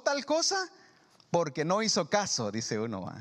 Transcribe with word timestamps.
tal 0.00 0.24
cosa 0.24 0.68
porque 1.30 1.64
no 1.64 1.82
hizo 1.82 2.08
caso, 2.08 2.50
dice 2.50 2.78
uno. 2.78 3.12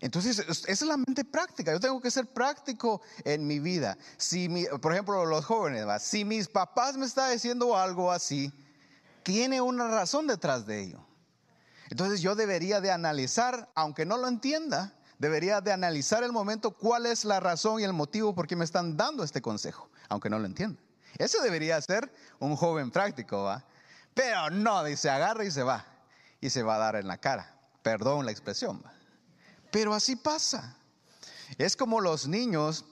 Entonces, 0.00 0.38
esa 0.38 0.70
es 0.70 0.82
la 0.82 0.96
mente 0.96 1.24
práctica. 1.24 1.72
Yo 1.72 1.78
tengo 1.78 2.00
que 2.00 2.10
ser 2.10 2.26
práctico 2.26 3.02
en 3.24 3.46
mi 3.46 3.60
vida. 3.60 3.96
Si, 4.16 4.48
por 4.80 4.92
ejemplo, 4.92 5.24
los 5.24 5.44
jóvenes, 5.44 5.86
si 6.02 6.24
mis 6.24 6.48
papás 6.48 6.96
me 6.96 7.06
están 7.06 7.30
diciendo 7.32 7.76
algo 7.76 8.10
así, 8.10 8.52
tiene 9.22 9.60
una 9.60 9.88
razón 9.88 10.26
detrás 10.26 10.66
de 10.66 10.82
ello. 10.82 11.06
Entonces 11.88 12.20
yo 12.20 12.34
debería 12.34 12.80
de 12.80 12.90
analizar, 12.90 13.70
aunque 13.74 14.06
no 14.06 14.16
lo 14.16 14.26
entienda, 14.26 14.94
debería 15.18 15.60
de 15.60 15.72
analizar 15.72 16.24
el 16.24 16.32
momento 16.32 16.72
cuál 16.72 17.06
es 17.06 17.24
la 17.24 17.38
razón 17.38 17.78
y 17.78 17.84
el 17.84 17.92
motivo 17.92 18.34
por 18.34 18.48
qué 18.48 18.56
me 18.56 18.64
están 18.64 18.96
dando 18.96 19.22
este 19.22 19.42
consejo, 19.42 19.88
aunque 20.08 20.30
no 20.30 20.38
lo 20.38 20.46
entienda. 20.46 20.80
Eso 21.18 21.40
debería 21.42 21.80
ser 21.80 22.12
un 22.40 22.56
joven 22.56 22.90
práctico, 22.90 23.42
¿va? 23.44 23.64
Pero 24.14 24.50
no, 24.50 24.84
dice, 24.84 25.10
agarra 25.10 25.44
y 25.44 25.50
se 25.50 25.62
va. 25.62 25.84
Y 26.40 26.50
se 26.50 26.62
va 26.62 26.76
a 26.76 26.78
dar 26.78 26.96
en 26.96 27.06
la 27.06 27.18
cara. 27.18 27.54
Perdón 27.82 28.26
la 28.26 28.32
expresión. 28.32 28.82
Pero 29.70 29.94
así 29.94 30.16
pasa. 30.16 30.76
Es 31.58 31.76
como 31.76 32.00
los 32.00 32.26
niños, 32.26 32.84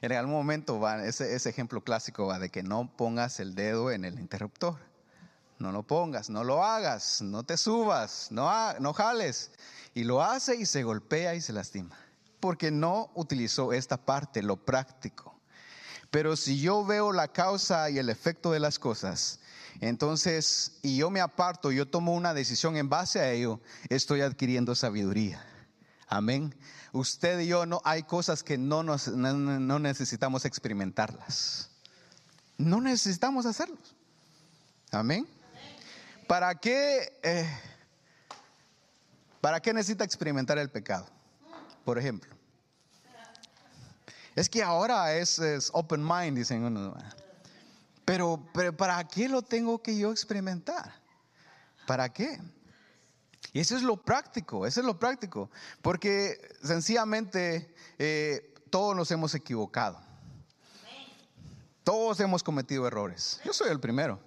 en 0.00 0.12
algún 0.12 0.34
momento, 0.34 0.80
¿va? 0.80 1.04
Ese, 1.04 1.48
ejemplo 1.48 1.82
clásico 1.82 2.26
va 2.26 2.38
de 2.38 2.50
que 2.50 2.62
no 2.62 2.90
pongas 2.96 3.40
el 3.40 3.54
dedo 3.54 3.90
en 3.90 4.04
el 4.04 4.18
interruptor 4.18 4.78
no 5.62 5.72
lo 5.72 5.84
pongas, 5.84 6.28
no 6.28 6.44
lo 6.44 6.64
hagas, 6.64 7.22
no 7.22 7.44
te 7.44 7.56
subas, 7.56 8.28
no, 8.30 8.74
no 8.80 8.92
jales. 8.92 9.52
Y 9.94 10.04
lo 10.04 10.22
hace 10.22 10.56
y 10.56 10.66
se 10.66 10.82
golpea 10.82 11.34
y 11.34 11.40
se 11.40 11.52
lastima, 11.52 11.96
porque 12.40 12.70
no 12.70 13.10
utilizó 13.14 13.72
esta 13.72 13.96
parte, 13.96 14.42
lo 14.42 14.56
práctico. 14.56 15.40
Pero 16.10 16.36
si 16.36 16.60
yo 16.60 16.84
veo 16.84 17.12
la 17.12 17.28
causa 17.28 17.88
y 17.88 17.98
el 17.98 18.10
efecto 18.10 18.50
de 18.50 18.60
las 18.60 18.78
cosas, 18.78 19.38
entonces, 19.80 20.78
y 20.82 20.96
yo 20.96 21.10
me 21.10 21.20
aparto, 21.20 21.72
yo 21.72 21.88
tomo 21.88 22.14
una 22.14 22.34
decisión 22.34 22.76
en 22.76 22.88
base 22.88 23.20
a 23.20 23.30
ello, 23.30 23.60
estoy 23.88 24.20
adquiriendo 24.20 24.74
sabiduría. 24.74 25.44
Amén. 26.08 26.54
Usted 26.92 27.40
y 27.40 27.46
yo 27.46 27.64
no 27.66 27.80
hay 27.84 28.02
cosas 28.02 28.42
que 28.42 28.58
no, 28.58 28.82
nos, 28.82 29.08
no 29.08 29.78
necesitamos 29.78 30.44
experimentarlas. 30.44 31.70
No 32.58 32.80
necesitamos 32.80 33.46
hacerlos. 33.46 33.96
Amén. 34.90 35.26
¿Para 36.26 36.54
qué, 36.54 37.18
eh, 37.22 37.48
¿Para 39.40 39.60
qué 39.60 39.72
necesita 39.72 40.04
experimentar 40.04 40.58
el 40.58 40.70
pecado? 40.70 41.06
Por 41.84 41.98
ejemplo. 41.98 42.32
Es 44.34 44.48
que 44.48 44.62
ahora 44.62 45.14
es, 45.14 45.40
open 45.72 46.02
mind, 46.02 46.38
dicen 46.38 46.64
uno. 46.64 46.94
Pero, 48.12 48.46
¿para 48.76 49.02
qué 49.08 49.26
lo 49.26 49.40
tengo 49.40 49.80
que 49.80 49.96
yo 49.96 50.12
experimentar? 50.12 51.00
¿Para 51.86 52.12
qué? 52.12 52.38
Y 53.54 53.60
eso 53.60 53.74
es 53.74 53.82
lo 53.82 53.96
práctico, 53.96 54.66
eso 54.66 54.80
es 54.80 54.86
lo 54.86 54.98
práctico. 54.98 55.50
Porque 55.80 56.38
sencillamente 56.62 57.74
eh, 57.98 58.52
todos 58.68 58.94
nos 58.94 59.10
hemos 59.12 59.34
equivocado. 59.34 59.98
Todos 61.84 62.20
hemos 62.20 62.42
cometido 62.42 62.86
errores. 62.86 63.40
Yo 63.46 63.54
soy 63.54 63.70
el 63.70 63.80
primero. 63.80 64.20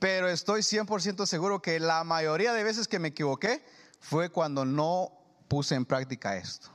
Pero 0.00 0.28
estoy 0.28 0.62
100% 0.62 1.26
seguro 1.26 1.62
que 1.62 1.78
la 1.78 2.02
mayoría 2.02 2.52
de 2.52 2.64
veces 2.64 2.88
que 2.88 2.98
me 2.98 3.08
equivoqué 3.08 3.64
fue 4.00 4.30
cuando 4.30 4.64
no 4.64 5.12
puse 5.46 5.76
en 5.76 5.84
práctica 5.84 6.36
esto. 6.36 6.70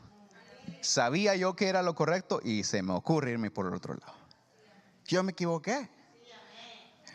Sabía 0.79 1.35
yo 1.35 1.57
que 1.57 1.67
era 1.67 1.83
lo 1.83 1.93
correcto 1.93 2.39
y 2.41 2.63
se 2.63 2.83
me 2.83 2.93
ocurre 2.93 3.31
irme 3.31 3.51
por 3.51 3.67
el 3.67 3.73
otro 3.73 3.95
lado. 3.95 4.18
Yo 5.09 5.23
me 5.23 5.31
equivoqué. 5.31 5.89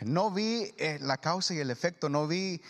No 0.01 0.29
vi 0.29 0.73
eh, 0.77 0.99
la 1.01 1.17
causa 1.17 1.53
y 1.53 1.59
el 1.59 1.71
efecto, 1.71 2.09
no 2.09 2.27
vi 2.27 2.61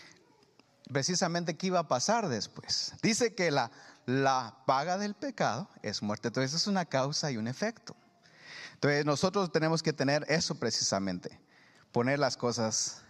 precisamente 0.94 1.58
qué 1.58 1.68
iba 1.68 1.80
a 1.80 1.88
pasar 1.88 2.30
después. 2.30 2.94
Dice 3.02 3.34
que 3.34 3.50
la, 3.50 3.72
la 4.06 4.56
paga 4.68 5.00
del 5.00 5.16
pecado 5.16 5.68
es 5.82 6.04
muerte. 6.04 6.28
Entonces 6.28 6.54
es 6.54 6.68
una 6.68 6.86
causa 6.86 7.32
y 7.32 7.38
un 7.38 7.48
efecto. 7.48 7.96
Entonces 8.76 9.04
nosotros 9.04 9.52
tenemos 9.52 9.82
que 9.82 9.94
tener 9.94 10.24
eso 10.30 10.54
precisamente, 10.56 11.40
poner 11.92 12.20
las 12.20 12.38
cosas 12.38 13.02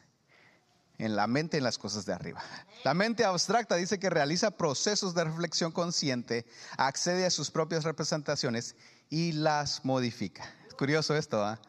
en 0.97 1.17
la 1.17 1.27
mente 1.27 1.57
en 1.57 1.65
las 1.65 1.77
cosas 1.77 2.05
de 2.05 2.13
arriba. 2.13 2.41
La 2.85 2.93
mente 2.93 3.25
abstracta 3.25 3.75
dice 3.75 3.99
que 3.99 4.09
realiza 4.09 4.51
procesos 4.51 5.13
de 5.13 5.25
reflexión 5.25 5.73
consciente, 5.73 6.45
accede 6.77 7.25
a 7.25 7.29
sus 7.29 7.51
propias 7.51 7.83
representaciones 7.83 8.77
y 9.09 9.33
las 9.33 9.83
modifica. 9.83 10.49
Es 10.65 10.75
curioso 10.75 11.13
esto, 11.13 11.43
¿ah? 11.43 11.59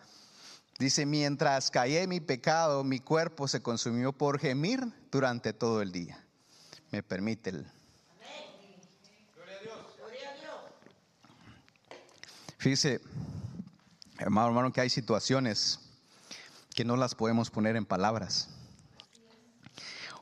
Dice, 0.78 1.06
mientras 1.06 1.70
callé 1.70 2.06
mi 2.06 2.20
pecado, 2.20 2.84
mi 2.84 3.00
cuerpo 3.00 3.48
se 3.48 3.62
consumió 3.62 4.12
por 4.12 4.38
gemir 4.38 4.92
durante 5.10 5.52
todo 5.52 5.80
el 5.82 5.92
día. 5.92 6.22
Me 6.90 7.02
permite 7.02 7.50
el... 7.50 7.66
Fíjese, 12.58 13.00
hermano, 14.18 14.48
hermano, 14.48 14.72
que 14.72 14.80
hay 14.80 14.90
situaciones 14.90 15.78
que 16.74 16.84
no 16.84 16.96
las 16.96 17.14
podemos 17.14 17.50
poner 17.50 17.76
en 17.76 17.86
palabras 17.86 18.50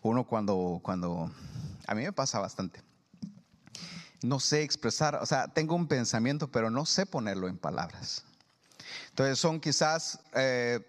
uno 0.05 0.25
cuando, 0.25 0.81
cuando, 0.83 1.31
a 1.87 1.95
mí 1.95 2.03
me 2.03 2.13
pasa 2.13 2.39
bastante. 2.39 2.83
No 4.23 4.39
sé 4.39 4.63
expresar, 4.63 5.17
o 5.17 5.27
sea, 5.27 5.49
tengo 5.49 5.75
un 5.75 5.89
pensamiento, 5.89 6.49
pero 6.49 6.71
no 6.71 6.85
sé 6.85 7.07
ponerlo 7.07 7.49
en 7.49 7.57
palabras. 7.57 8.25
Entonces 9.11 9.39
son 9.39 9.61
quizás 9.61 10.21
eh, 10.35 10.81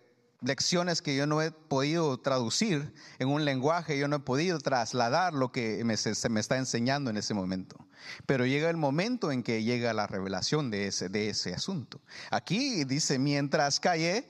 lecciones 0.41 1.01
que 1.01 1.15
yo 1.15 1.27
no 1.27 1.41
he 1.41 1.51
podido 1.51 2.17
traducir 2.19 2.93
en 3.19 3.29
un 3.29 3.45
lenguaje, 3.45 3.97
yo 3.97 4.07
no 4.07 4.17
he 4.17 4.19
podido 4.19 4.59
trasladar 4.59 5.33
lo 5.33 5.51
que 5.51 5.83
me, 5.83 5.97
se, 5.97 6.29
me 6.29 6.39
está 6.39 6.57
enseñando 6.57 7.09
en 7.09 7.17
ese 7.17 7.33
momento. 7.33 7.77
Pero 8.25 8.45
llega 8.45 8.69
el 8.69 8.77
momento 8.77 9.31
en 9.31 9.43
que 9.43 9.63
llega 9.63 9.93
la 9.93 10.07
revelación 10.07 10.69
de 10.69 10.87
ese, 10.87 11.09
de 11.09 11.29
ese 11.29 11.53
asunto. 11.53 12.01
Aquí 12.29 12.83
dice, 12.83 13.17
mientras 13.17 13.79
callé, 13.79 14.27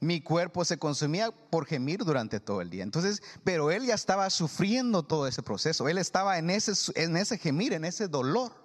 mi 0.00 0.20
cuerpo 0.20 0.64
se 0.64 0.78
consumía 0.78 1.30
por 1.30 1.66
gemir 1.66 2.04
durante 2.04 2.40
todo 2.40 2.60
el 2.60 2.70
día. 2.70 2.82
Entonces, 2.82 3.22
pero 3.44 3.70
él 3.70 3.86
ya 3.86 3.94
estaba 3.94 4.28
sufriendo 4.30 5.02
todo 5.02 5.26
ese 5.26 5.42
proceso. 5.42 5.88
Él 5.88 5.98
estaba 5.98 6.38
en 6.38 6.50
ese, 6.50 6.72
en 6.96 7.16
ese 7.16 7.38
gemir, 7.38 7.72
en 7.72 7.84
ese 7.84 8.08
dolor. 8.08 8.63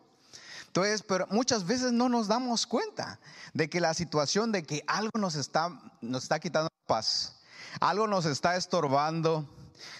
Entonces, 0.70 1.02
pero 1.02 1.26
muchas 1.32 1.66
veces 1.66 1.92
no 1.92 2.10
nos 2.10 2.28
damos 2.28 2.68
cuenta 2.68 3.20
de 3.56 3.72
que 3.72 3.82
la 3.82 3.96
situación 3.96 4.52
de 4.52 4.62
que 4.62 4.84
algo 4.86 5.10
nos 5.18 5.34
está, 5.34 5.82
nos 6.00 6.24
está 6.24 6.40
quitando 6.40 6.70
paz, 6.86 7.40
algo 7.80 8.08
nos 8.08 8.26
está 8.26 8.56
estorbando. 8.56 9.50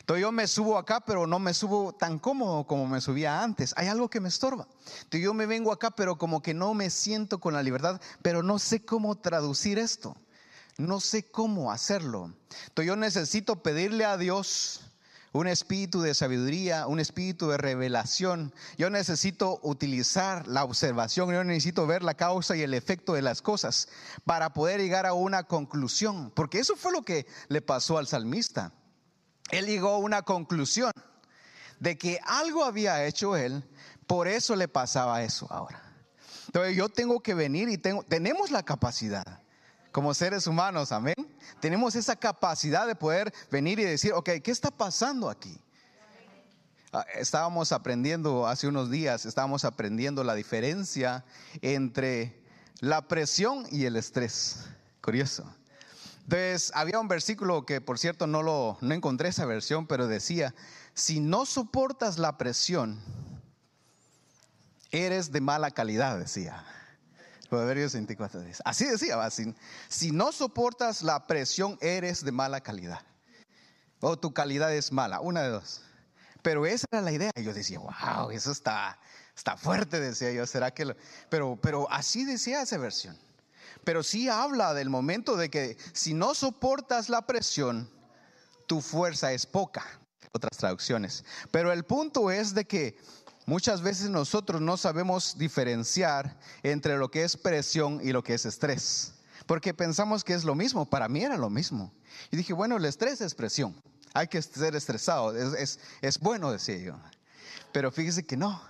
Entonces 0.02 0.22
yo 0.22 0.32
me 0.32 0.46
subo 0.46 0.78
acá, 0.78 1.00
pero 1.00 1.26
no 1.26 1.40
me 1.40 1.56
subo 1.56 1.94
tan 1.94 2.20
cómodo 2.20 2.68
como 2.68 2.86
me 2.86 3.02
subía 3.02 3.42
antes. 3.42 3.74
Hay 3.78 3.88
algo 3.88 4.12
que 4.12 4.20
me 4.20 4.30
estorba. 4.30 4.68
Entonces 4.98 5.22
yo 5.22 5.34
me 5.34 5.48
vengo 5.48 5.72
acá, 5.72 5.90
pero 5.90 6.20
como 6.20 6.44
que 6.44 6.54
no 6.54 6.76
me 6.76 6.92
siento 6.92 7.40
con 7.40 7.56
la 7.56 7.64
libertad, 7.64 8.00
pero 8.22 8.44
no 8.44 8.60
sé 8.60 8.86
cómo 8.86 9.18
traducir 9.18 9.80
esto 9.80 10.16
no 10.78 11.02
sé 11.02 11.30
cómo 11.30 11.74
hacerlo. 11.74 12.34
Entonces 12.68 12.88
yo 12.88 12.96
necesito 12.96 13.62
pedirle 13.62 14.06
a 14.06 14.16
Dios 14.16 14.89
un 15.32 15.48
espíritu 15.48 16.02
de 16.02 16.14
sabiduría, 16.14 16.88
un 16.88 17.00
espíritu 17.00 17.50
de 17.50 17.58
revelación. 17.58 18.54
Yo 18.78 18.90
necesito 18.90 19.60
utilizar 19.64 20.48
la 20.48 20.64
observación, 20.64 21.32
yo 21.32 21.44
necesito 21.44 21.86
ver 21.88 22.04
la 22.04 22.16
causa 22.16 22.56
y 22.56 22.62
el 22.62 22.74
efecto 22.74 23.14
de 23.14 23.22
las 23.22 23.42
cosas 23.42 23.90
para 24.26 24.54
poder 24.54 24.82
llegar 24.82 25.06
a 25.06 25.14
una 25.14 25.44
conclusión, 25.44 26.32
porque 26.36 26.60
eso 26.60 26.76
fue 26.76 26.92
lo 26.92 27.04
que 27.04 27.28
le 27.48 27.62
pasó 27.62 27.98
al 27.98 28.08
salmista. 28.08 28.74
Él 29.52 29.66
llegó 29.66 29.90
a 29.90 30.00
una 30.00 30.22
conclusión 30.24 30.92
de 31.80 31.98
que 31.98 32.20
algo 32.26 32.64
había 32.64 33.06
hecho 33.06 33.36
él, 33.36 33.64
por 34.08 34.28
eso 34.28 34.56
le 34.56 34.68
pasaba 34.68 35.24
eso 35.24 35.48
ahora. 35.52 35.84
Entonces 36.48 36.76
yo 36.76 36.90
tengo 36.90 37.22
que 37.22 37.36
venir 37.36 37.70
y 37.70 37.78
tengo, 37.78 38.04
tenemos 38.04 38.50
la 38.50 38.64
capacidad 38.64 39.39
como 39.92 40.14
seres 40.14 40.48
humanos, 40.48 40.92
amén. 40.92 41.16
Tenemos 41.60 41.96
esa 41.96 42.16
capacidad 42.16 42.88
de 42.88 42.96
poder 42.96 43.34
venir 43.52 43.80
y 43.80 43.84
decir, 43.84 44.14
ok, 44.14 44.30
¿qué 44.44 44.52
está 44.52 44.72
pasando 44.72 45.30
aquí? 45.30 45.60
Ah, 46.92 47.06
estábamos 47.16 47.72
aprendiendo 47.72 48.48
hace 48.48 48.68
unos 48.68 48.90
días, 48.90 49.26
estábamos 49.26 49.64
aprendiendo 49.64 50.24
la 50.24 50.34
diferencia 50.34 51.24
entre 51.62 52.42
la 52.80 53.08
presión 53.08 53.66
y 53.72 53.86
el 53.86 53.96
estrés. 53.96 54.66
Curioso. 55.02 55.46
Entonces, 56.24 56.72
había 56.76 57.00
un 57.00 57.08
versículo 57.08 57.66
que, 57.66 57.82
por 57.82 57.98
cierto, 57.98 58.28
no 58.28 58.44
lo 58.44 58.78
no 58.82 58.94
encontré 58.94 59.30
esa 59.30 59.46
versión, 59.46 59.88
pero 59.88 60.08
decía, 60.08 60.54
si 60.94 61.20
no 61.20 61.46
soportas 61.46 62.20
la 62.20 62.38
presión, 62.38 63.00
eres 64.92 65.32
de 65.32 65.42
mala 65.42 65.72
calidad, 65.72 66.20
decía. 66.20 66.64
Proverbios 67.50 67.94
24 67.94 68.42
Así 68.64 68.86
decía, 68.86 69.22
así, 69.24 69.54
si 69.88 70.12
no 70.12 70.32
soportas 70.32 71.02
la 71.02 71.26
presión, 71.26 71.78
eres 71.82 72.24
de 72.24 72.32
mala 72.32 72.62
calidad. 72.62 73.02
O 74.02 74.18
tu 74.18 74.34
calidad 74.34 74.74
es 74.74 74.92
mala, 74.92 75.20
una 75.20 75.42
de 75.42 75.50
dos. 75.50 75.82
Pero 76.42 76.66
esa 76.66 76.86
era 76.92 77.02
la 77.02 77.12
idea. 77.12 77.32
Y 77.36 77.44
yo 77.44 77.54
decía, 77.54 77.80
wow, 77.80 78.30
eso 78.32 78.52
está, 78.52 78.98
está 79.36 79.58
fuerte, 79.58 80.00
decía 80.00 80.32
yo. 80.32 80.46
¿Será 80.46 80.72
que 80.72 80.96
Pero, 81.30 81.58
pero 81.62 81.92
así 81.92 82.24
decía 82.24 82.62
esa 82.62 82.78
versión. 82.78 83.18
Pero 83.84 84.04
sí 84.04 84.30
habla 84.30 84.74
del 84.74 84.90
momento 84.90 85.36
de 85.36 85.50
que 85.50 85.78
si 85.94 86.14
no 86.14 86.36
soportas 86.36 87.10
la 87.10 87.26
presión, 87.26 87.90
tu 88.68 88.82
fuerza 88.82 89.34
es 89.34 89.46
poca. 89.46 89.84
otras 90.32 90.58
traducciones. 90.58 91.26
Pero 91.50 91.72
el 91.72 91.84
punto 91.84 92.30
es 92.30 92.54
de 92.54 92.66
que 92.66 92.98
muchas 93.50 93.82
veces 93.82 94.12
nosotros 94.12 94.62
no 94.62 94.78
sabemos 94.78 95.36
diferenciar 95.38 96.38
entre 96.62 96.98
lo 96.98 97.10
que 97.10 97.24
es 97.24 97.36
presión 97.36 98.00
y 98.02 98.12
lo 98.12 98.24
que 98.24 98.36
es 98.36 98.46
estrés. 98.46 99.16
Porque 99.48 99.74
pensamos 99.74 100.24
que 100.24 100.36
es 100.36 100.44
lo 100.44 100.54
mismo, 100.54 100.88
para 100.88 101.10
mí 101.10 101.24
era 101.24 101.36
lo 101.36 101.50
mismo. 101.50 101.92
Y 102.30 102.38
dije, 102.38 102.54
bueno, 102.54 102.78
el 102.78 102.86
estrés 102.86 103.22
es 103.22 103.34
presión, 103.34 103.76
hay 104.14 104.28
que 104.28 104.40
ser 104.40 104.76
estresado, 104.76 105.36
es, 105.36 105.80
es 106.02 106.20
bueno, 106.20 106.52
decía 106.52 106.78
yo. 106.78 107.00
Pero 107.74 107.92
fíjese 107.92 108.24
que 108.24 108.38
no, 108.38 108.62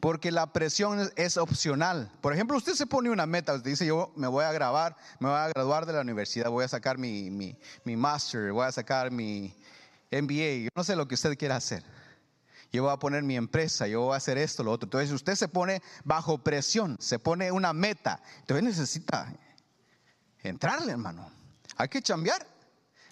porque 0.00 0.32
la 0.32 0.54
presión 0.54 1.10
es 1.16 1.36
opcional. 1.36 2.10
Por 2.22 2.32
ejemplo, 2.32 2.56
usted 2.56 2.72
se 2.72 2.86
pone 2.86 3.10
una 3.10 3.26
meta, 3.26 3.52
usted 3.52 3.70
dice, 3.70 3.84
yo 3.84 4.10
me 4.16 4.26
voy 4.26 4.46
a 4.46 4.52
grabar, 4.52 4.96
me 5.20 5.28
voy 5.28 5.36
a 5.36 5.48
graduar 5.48 5.84
de 5.84 5.92
la 5.92 6.00
universidad, 6.00 6.48
voy 6.48 6.64
a 6.64 6.68
sacar 6.68 6.96
mi, 6.96 7.30
mi, 7.30 7.58
mi 7.84 7.94
master, 7.94 8.52
voy 8.52 8.66
a 8.66 8.72
sacar 8.72 9.10
mi 9.10 9.54
MBA, 10.10 10.64
yo 10.64 10.68
no 10.74 10.82
sé 10.82 10.96
lo 10.96 11.06
que 11.06 11.14
usted 11.14 11.36
quiera 11.36 11.56
hacer. 11.56 11.84
Yo 12.72 12.82
voy 12.82 12.92
a 12.92 12.98
poner 12.98 13.22
mi 13.22 13.36
empresa, 13.36 13.86
yo 13.86 14.02
voy 14.02 14.14
a 14.14 14.16
hacer 14.18 14.36
esto, 14.38 14.62
lo 14.62 14.72
otro. 14.72 14.86
Entonces 14.86 15.10
usted 15.10 15.34
se 15.34 15.48
pone 15.48 15.82
bajo 16.04 16.38
presión, 16.38 16.96
se 17.00 17.18
pone 17.18 17.50
una 17.50 17.72
meta. 17.72 18.20
Entonces 18.40 18.64
necesita 18.64 19.32
entrarle, 20.42 20.92
hermano. 20.92 21.30
Hay 21.76 21.88
que 21.88 22.02
cambiar. 22.02 22.46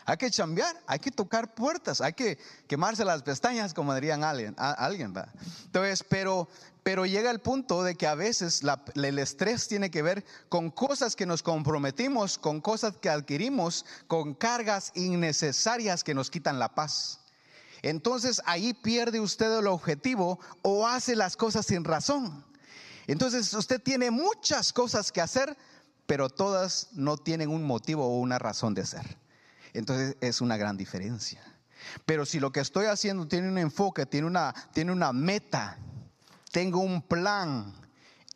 Hay 0.09 0.19
que 0.19 0.31
chambear, 0.31 0.81
hay 0.87 1.01
que 1.01 1.11
tocar 1.11 1.53
puertas, 1.53 2.01
hay 2.01 2.13
que 2.13 2.39
quemarse 2.69 3.05
las 3.05 3.25
pestañas, 3.25 3.75
como 3.75 3.93
dirían 3.93 4.23
alguien. 4.23 4.55
alguien 4.57 5.13
Entonces, 5.65 6.05
pero, 6.09 6.49
pero 6.85 7.07
llega 7.07 7.29
el 7.33 7.41
punto 7.41 7.83
de 7.83 7.97
que 7.97 8.07
a 8.07 8.15
veces 8.15 8.63
el 8.95 9.19
estrés 9.19 9.67
tiene 9.67 9.91
que 9.91 10.03
ver 10.03 10.25
con 10.49 10.71
cosas 10.71 11.17
que 11.17 11.27
nos 11.27 11.43
comprometimos, 11.43 12.39
con 12.39 12.61
cosas 12.61 12.97
que 12.99 13.11
adquirimos, 13.11 13.85
con 14.07 14.35
cargas 14.35 14.93
innecesarias 14.95 16.05
que 16.05 16.15
nos 16.15 16.31
quitan 16.31 16.61
la 16.61 16.73
paz. 16.73 17.26
Entonces 17.87 18.43
ahí 18.47 18.75
pierde 18.75 19.21
usted 19.21 19.61
el 19.61 19.69
objetivo 19.69 20.41
o 20.63 20.89
hace 20.89 21.15
las 21.15 21.37
cosas 21.37 21.67
sin 21.67 21.85
razón. 21.85 22.45
Entonces 23.07 23.55
usted 23.55 23.81
tiene 23.81 24.11
muchas 24.11 24.73
cosas 24.73 25.13
que 25.13 25.21
hacer, 25.21 25.57
pero 26.05 26.29
todas 26.29 26.89
no 26.95 27.17
tienen 27.17 27.49
un 27.49 27.63
motivo 27.63 28.05
o 28.05 28.19
una 28.19 28.41
razón 28.41 28.75
de 28.75 28.85
ser. 28.85 29.19
Entonces 29.73 30.17
es 30.21 30.41
una 30.41 30.57
gran 30.57 30.77
diferencia. 30.77 31.41
Pero 32.05 32.27
si 32.27 32.41
lo 32.41 32.51
que 32.51 32.59
estoy 32.59 32.87
haciendo 32.87 33.29
tiene 33.29 33.49
un 33.49 33.59
enfoque, 33.59 34.05
tiene 34.05 34.27
una, 34.27 34.53
tiene 34.73 34.91
una 34.91 35.13
meta, 35.13 35.79
tengo 36.51 36.81
un 36.81 37.03
plan, 37.03 37.73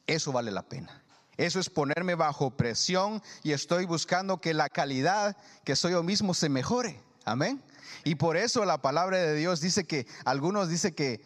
eso 0.06 0.30
vale 0.30 0.52
la 0.52 0.62
pena. 0.62 1.02
Eso 1.36 1.58
es 1.58 1.68
ponerme 1.70 2.14
bajo 2.14 2.56
presión 2.56 3.20
y 3.42 3.50
estoy 3.50 3.84
buscando 3.84 4.40
que 4.40 4.54
la 4.54 4.68
calidad 4.68 5.36
que 5.64 5.74
soy 5.74 5.90
yo 5.90 6.04
mismo 6.04 6.34
se 6.34 6.48
mejore. 6.48 7.02
Amén. 7.24 7.60
Y 8.04 8.16
por 8.16 8.36
eso 8.36 8.64
la 8.64 8.82
palabra 8.82 9.18
de 9.18 9.34
Dios 9.34 9.60
dice 9.60 9.84
que 9.84 10.06
algunos 10.24 10.68
dicen 10.68 10.94
que, 10.94 11.24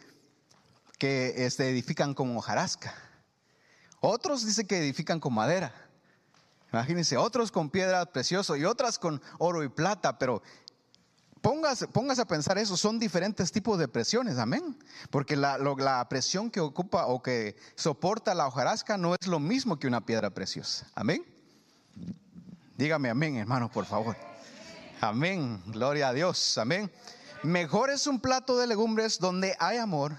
que 0.98 1.46
este, 1.46 1.68
edifican 1.70 2.14
con 2.14 2.36
hojarasca. 2.36 2.94
Otros 4.00 4.44
dicen 4.44 4.66
que 4.66 4.78
edifican 4.78 5.20
con 5.20 5.34
madera. 5.34 5.72
Imagínense, 6.72 7.16
otros 7.16 7.52
con 7.52 7.70
piedra 7.70 8.04
preciosa 8.06 8.58
y 8.58 8.64
otras 8.64 8.98
con 8.98 9.22
oro 9.38 9.62
y 9.62 9.68
plata, 9.68 10.18
pero 10.18 10.42
póngase, 11.40 12.22
a 12.22 12.24
pensar 12.24 12.58
eso, 12.58 12.76
son 12.76 12.98
diferentes 12.98 13.52
tipos 13.52 13.78
de 13.78 13.86
presiones, 13.86 14.38
amén. 14.38 14.76
Porque 15.10 15.36
la, 15.36 15.58
la, 15.58 16.08
presión 16.08 16.50
que 16.50 16.60
ocupa 16.60 17.06
o 17.06 17.22
que 17.22 17.56
soporta 17.76 18.34
la 18.34 18.48
hojarasca 18.48 18.96
no 18.96 19.14
es 19.14 19.26
lo 19.26 19.38
mismo 19.38 19.78
que 19.78 19.86
una 19.86 20.04
piedra 20.04 20.30
preciosa, 20.30 20.90
amén. 20.94 21.24
Dígame 22.76 23.08
amén, 23.08 23.36
hermano, 23.36 23.70
por 23.70 23.84
favor. 23.84 24.16
Amén, 25.04 25.62
gloria 25.66 26.08
a 26.08 26.12
Dios, 26.14 26.56
amén. 26.56 26.90
Mejor 27.42 27.90
es 27.90 28.06
un 28.06 28.20
plato 28.20 28.56
de 28.56 28.66
legumbres 28.66 29.18
donde 29.18 29.54
hay 29.60 29.76
amor 29.76 30.16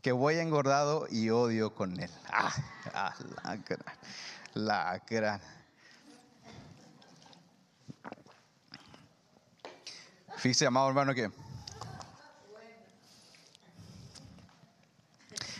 que 0.00 0.12
voy 0.12 0.38
engordado 0.38 1.06
y 1.10 1.28
odio 1.28 1.74
con 1.74 2.00
él. 2.00 2.10
Ah, 2.32 2.54
ah 2.94 3.14
la 3.44 3.56
gran, 3.56 3.96
la 4.54 5.02
gran. 5.06 5.40
Fíjese, 10.38 10.64
amado 10.64 10.88
hermano, 10.88 11.14
que 11.14 11.30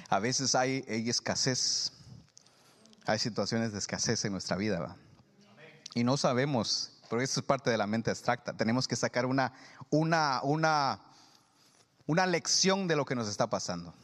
a 0.09 0.19
veces 0.21 0.55
hay, 0.55 0.83
escasez, 0.89 1.93
hay 3.05 3.19
situaciones 3.19 3.73
de 3.73 3.79
escasez 3.79 4.25
en 4.25 4.33
nuestra 4.33 4.57
vida, 4.57 4.97
y 5.93 6.03
no 6.03 6.17
sabemos, 6.17 6.94
porque 7.09 7.25
eso 7.25 7.41
es 7.41 7.47
parte 7.47 7.71
de 7.71 7.77
la 7.77 7.87
mente 7.87 8.11
abstracta. 8.11 8.56
Tenemos 8.56 8.89
que 8.89 8.97
sacar 8.97 9.27
una, 9.27 9.53
una, 9.91 10.41
una, 10.43 11.01
una 12.06 12.27
lección 12.27 12.89
de 12.89 12.97
lo 12.97 13.05
que 13.05 13.15
nos 13.15 13.29
está 13.29 13.49
pasando. 13.49 13.95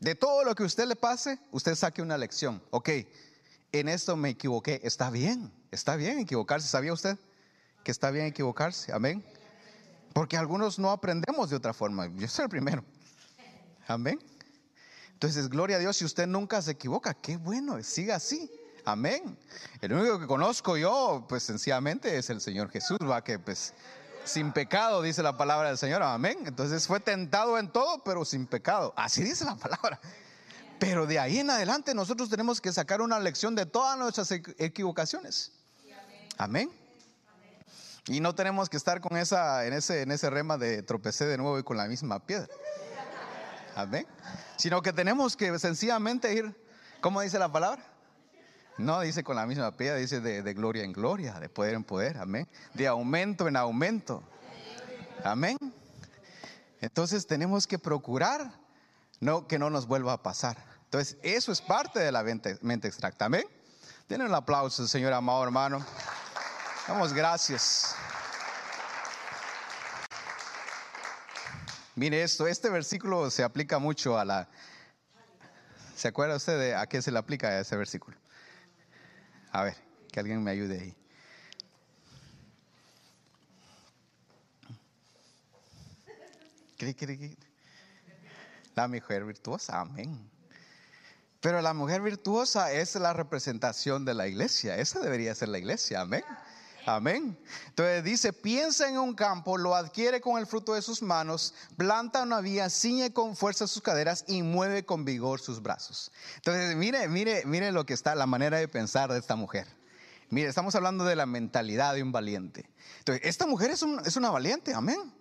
De 0.00 0.14
todo 0.14 0.44
lo 0.44 0.54
que 0.54 0.64
usted 0.64 0.86
le 0.86 0.96
pase, 0.96 1.38
usted 1.50 1.74
saque 1.74 2.02
una 2.02 2.18
lección. 2.18 2.62
Ok, 2.70 2.90
en 3.72 3.88
esto 3.88 4.16
me 4.16 4.30
equivoqué. 4.30 4.80
Está 4.84 5.10
bien, 5.10 5.52
está 5.70 5.96
bien 5.96 6.18
equivocarse. 6.18 6.68
¿Sabía 6.68 6.92
usted 6.92 7.18
que 7.82 7.90
está 7.90 8.10
bien 8.10 8.26
equivocarse? 8.26 8.92
Amén. 8.92 9.24
Porque 10.12 10.36
algunos 10.36 10.78
no 10.78 10.90
aprendemos 10.90 11.50
de 11.50 11.56
otra 11.56 11.72
forma. 11.72 12.06
Yo 12.16 12.28
soy 12.28 12.44
el 12.44 12.48
primero. 12.48 12.84
Amén. 13.86 14.18
Entonces, 15.12 15.48
gloria 15.48 15.76
a 15.76 15.80
Dios, 15.80 15.96
si 15.96 16.04
usted 16.04 16.26
nunca 16.26 16.60
se 16.60 16.72
equivoca, 16.72 17.14
qué 17.14 17.36
bueno, 17.36 17.82
siga 17.82 18.16
así. 18.16 18.50
Amén. 18.84 19.38
El 19.80 19.92
único 19.94 20.18
que 20.18 20.26
conozco 20.26 20.76
yo, 20.76 21.24
pues 21.28 21.42
sencillamente 21.42 22.18
es 22.18 22.28
el 22.30 22.40
Señor 22.40 22.70
Jesús, 22.70 22.98
va 23.02 23.24
que 23.24 23.38
pues 23.38 23.72
sin 24.24 24.52
pecado, 24.52 25.02
dice 25.02 25.22
la 25.22 25.36
palabra 25.36 25.68
del 25.68 25.78
Señor. 25.78 26.02
Amén. 26.02 26.38
Entonces 26.46 26.86
fue 26.86 27.00
tentado 27.00 27.58
en 27.58 27.68
todo, 27.68 28.02
pero 28.04 28.24
sin 28.24 28.46
pecado. 28.46 28.92
Así 28.96 29.22
dice 29.22 29.44
la 29.44 29.56
palabra. 29.56 30.00
Pero 30.78 31.06
de 31.06 31.18
ahí 31.18 31.38
en 31.38 31.50
adelante 31.50 31.94
nosotros 31.94 32.28
tenemos 32.28 32.60
que 32.60 32.72
sacar 32.72 33.00
una 33.00 33.18
lección 33.18 33.54
de 33.54 33.64
todas 33.64 33.98
nuestras 33.98 34.30
equivocaciones. 34.32 35.52
Amén. 36.36 36.70
Y 38.06 38.20
no 38.20 38.34
tenemos 38.34 38.68
que 38.68 38.76
estar 38.76 39.00
con 39.00 39.16
esa, 39.16 39.64
en 39.66 39.72
ese, 39.72 40.02
en 40.02 40.10
ese 40.10 40.28
rema 40.28 40.58
de 40.58 40.82
tropecé 40.82 41.24
de 41.24 41.38
nuevo 41.38 41.58
y 41.58 41.62
con 41.62 41.76
la 41.76 41.86
misma 41.86 42.20
piedra. 42.20 42.48
Amén. 43.74 44.06
Sino 44.56 44.82
que 44.82 44.92
tenemos 44.92 45.36
que 45.36 45.58
sencillamente 45.58 46.34
ir, 46.34 46.54
¿cómo 47.00 47.22
dice 47.22 47.38
la 47.38 47.50
palabra? 47.50 47.93
No 48.76 49.00
dice 49.00 49.22
con 49.22 49.36
la 49.36 49.46
misma 49.46 49.70
piedra, 49.76 49.98
dice 49.98 50.20
de, 50.20 50.54
gloria 50.54 50.82
en 50.82 50.92
gloria, 50.92 51.38
de 51.38 51.48
poder 51.48 51.74
en 51.74 51.84
poder, 51.84 52.18
amén. 52.18 52.48
De 52.72 52.88
aumento 52.88 53.46
en 53.46 53.56
aumento. 53.56 54.22
Amén. 55.22 55.56
Entonces 56.80 57.26
tenemos 57.26 57.66
que 57.66 57.78
procurar 57.78 58.52
no, 59.20 59.46
que 59.46 59.58
no 59.58 59.70
nos 59.70 59.86
vuelva 59.86 60.14
a 60.14 60.22
pasar. 60.22 60.56
Entonces, 60.84 61.16
eso 61.22 61.52
es 61.52 61.60
parte 61.60 62.00
de 62.00 62.10
la 62.10 62.22
mente, 62.22 62.58
mente 62.62 62.88
extracta. 62.88 63.26
Amén. 63.26 63.44
Tienen 64.08 64.26
un 64.26 64.34
aplauso, 64.34 64.86
Señor 64.88 65.12
amado 65.12 65.44
hermano. 65.44 65.84
Damos 66.88 67.12
gracias. 67.12 67.94
Mire 71.94 72.22
esto, 72.24 72.48
este 72.48 72.68
versículo 72.70 73.30
se 73.30 73.44
aplica 73.44 73.78
mucho 73.78 74.18
a 74.18 74.24
la... 74.24 74.48
¿Se 75.94 76.08
acuerda 76.08 76.34
usted 76.34 76.58
de 76.58 76.74
a 76.74 76.86
qué 76.86 77.00
se 77.00 77.12
le 77.12 77.20
aplica 77.20 77.60
ese 77.60 77.76
versículo? 77.76 78.16
A 79.54 79.62
ver, 79.62 79.76
que 80.10 80.18
alguien 80.18 80.42
me 80.42 80.50
ayude 80.50 80.80
ahí. 80.80 80.96
La 88.74 88.88
mujer 88.88 89.24
virtuosa, 89.24 89.80
amén. 89.80 90.28
Pero 91.40 91.62
la 91.62 91.72
mujer 91.72 92.02
virtuosa 92.02 92.72
es 92.72 92.96
la 92.96 93.12
representación 93.12 94.04
de 94.04 94.14
la 94.14 94.26
iglesia. 94.26 94.76
Esa 94.76 94.98
debería 94.98 95.32
ser 95.36 95.50
la 95.50 95.58
iglesia, 95.58 96.00
amén. 96.00 96.24
Amén. 96.86 97.38
Entonces 97.68 98.04
dice, 98.04 98.32
piensa 98.32 98.88
en 98.88 98.98
un 98.98 99.14
campo, 99.14 99.56
lo 99.56 99.74
adquiere 99.74 100.20
con 100.20 100.38
el 100.38 100.46
fruto 100.46 100.74
de 100.74 100.82
sus 100.82 101.00
manos, 101.02 101.54
planta 101.76 102.22
una 102.22 102.40
vía, 102.40 102.68
ciñe 102.68 103.12
con 103.12 103.36
fuerza 103.36 103.66
sus 103.66 103.82
caderas 103.82 104.24
y 104.28 104.42
mueve 104.42 104.84
con 104.84 105.04
vigor 105.04 105.40
sus 105.40 105.62
brazos. 105.62 106.12
Entonces, 106.36 106.76
mire, 106.76 107.08
mire, 107.08 107.44
mire 107.46 107.72
lo 107.72 107.86
que 107.86 107.94
está, 107.94 108.14
la 108.14 108.26
manera 108.26 108.58
de 108.58 108.68
pensar 108.68 109.10
de 109.10 109.18
esta 109.18 109.34
mujer. 109.34 109.66
Mire, 110.28 110.48
estamos 110.48 110.74
hablando 110.74 111.04
de 111.04 111.16
la 111.16 111.26
mentalidad 111.26 111.94
de 111.94 112.02
un 112.02 112.12
valiente. 112.12 112.68
Entonces, 112.98 113.24
esta 113.26 113.46
mujer 113.46 113.70
es, 113.70 113.82
una 113.82 114.30
valiente, 114.30 114.74
amén. 114.74 115.12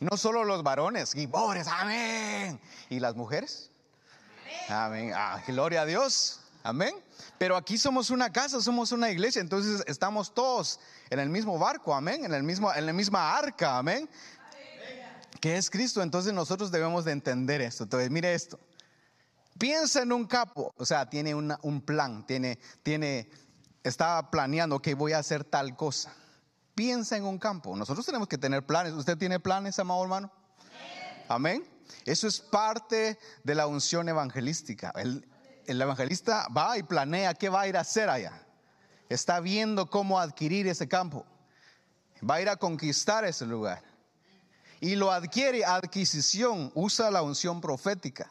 No 0.00 0.16
solo 0.16 0.42
los 0.44 0.62
varones, 0.62 1.12
gibores, 1.12 1.68
amén. 1.68 2.60
¿Y 2.90 2.98
las 2.98 3.14
mujeres? 3.14 3.70
Amén. 4.68 5.12
Ah, 5.14 5.42
gloria 5.46 5.82
a 5.82 5.86
Dios. 5.86 6.43
Amén. 6.64 6.94
Pero 7.36 7.58
aquí 7.58 7.76
somos 7.76 8.08
una 8.08 8.32
casa, 8.32 8.58
somos 8.58 8.90
una 8.90 9.10
iglesia, 9.10 9.42
entonces 9.42 9.84
estamos 9.86 10.32
todos 10.32 10.80
en 11.10 11.18
el 11.18 11.28
mismo 11.28 11.58
barco, 11.58 11.94
amén, 11.94 12.24
en, 12.24 12.32
el 12.32 12.42
mismo, 12.42 12.72
en 12.72 12.86
la 12.86 12.94
misma 12.94 13.36
arca, 13.36 13.76
amén, 13.76 14.08
que 15.42 15.58
es 15.58 15.68
Cristo. 15.68 16.02
Entonces 16.02 16.32
nosotros 16.32 16.70
debemos 16.70 17.04
de 17.04 17.12
entender 17.12 17.60
esto. 17.60 17.84
Entonces, 17.84 18.10
mire 18.10 18.32
esto. 18.32 18.58
Piensa 19.58 20.02
en 20.02 20.12
un 20.12 20.26
capo, 20.26 20.72
o 20.78 20.86
sea, 20.86 21.08
tiene 21.08 21.34
un 21.34 21.82
plan, 21.82 22.26
tiene, 22.26 22.58
tiene, 22.82 23.28
está 23.82 24.30
planeando 24.30 24.80
que 24.80 24.94
voy 24.94 25.12
a 25.12 25.18
hacer 25.18 25.44
tal 25.44 25.76
cosa. 25.76 26.14
Piensa 26.74 27.18
en 27.18 27.24
un 27.24 27.38
campo. 27.38 27.76
Nosotros 27.76 28.06
tenemos 28.06 28.26
que 28.26 28.38
tener 28.38 28.64
planes. 28.64 28.94
¿Usted 28.94 29.18
tiene 29.18 29.38
planes, 29.38 29.78
amado 29.78 30.02
hermano? 30.02 30.32
Amén. 31.28 31.62
Eso 32.06 32.26
es 32.26 32.40
parte 32.40 33.18
de 33.42 33.54
la 33.54 33.66
unción 33.66 34.08
evangelística. 34.08 34.90
El, 34.96 35.28
el 35.66 35.80
evangelista 35.80 36.48
va 36.48 36.78
y 36.78 36.82
planea 36.82 37.34
qué 37.34 37.48
va 37.48 37.62
a 37.62 37.68
ir 37.68 37.76
a 37.76 37.80
hacer 37.80 38.08
allá. 38.08 38.46
Está 39.08 39.40
viendo 39.40 39.90
cómo 39.90 40.18
adquirir 40.18 40.66
ese 40.66 40.88
campo. 40.88 41.26
Va 42.28 42.36
a 42.36 42.40
ir 42.42 42.48
a 42.48 42.56
conquistar 42.56 43.24
ese 43.24 43.46
lugar. 43.46 43.82
Y 44.80 44.96
lo 44.96 45.12
adquiere, 45.12 45.64
adquisición, 45.64 46.70
usa 46.74 47.10
la 47.10 47.22
unción 47.22 47.60
profética. 47.60 48.30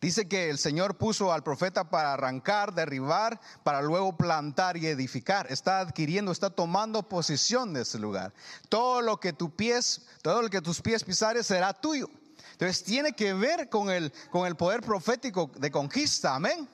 Dice 0.00 0.26
que 0.26 0.48
el 0.48 0.58
Señor 0.58 0.96
puso 0.96 1.30
al 1.30 1.42
profeta 1.42 1.90
para 1.90 2.14
arrancar, 2.14 2.72
derribar, 2.72 3.38
para 3.62 3.82
luego 3.82 4.16
plantar 4.16 4.78
y 4.78 4.86
edificar. 4.86 5.46
Está 5.52 5.80
adquiriendo, 5.80 6.32
está 6.32 6.48
tomando 6.48 7.02
posición 7.02 7.74
de 7.74 7.82
ese 7.82 7.98
lugar. 7.98 8.32
Todo 8.70 9.02
lo 9.02 9.20
que 9.20 9.34
tu 9.34 9.54
pies, 9.54 10.06
todo 10.22 10.40
lo 10.40 10.48
que 10.48 10.62
tus 10.62 10.80
pies 10.80 11.04
pisares 11.04 11.46
será 11.46 11.74
tuyo. 11.74 12.08
Entonces 12.52 12.82
tiene 12.84 13.12
que 13.12 13.32
ver 13.34 13.68
con 13.68 13.90
el, 13.90 14.12
con 14.30 14.46
el 14.46 14.56
poder 14.56 14.82
profético 14.82 15.50
de 15.56 15.70
conquista. 15.70 16.34
Amén. 16.34 16.68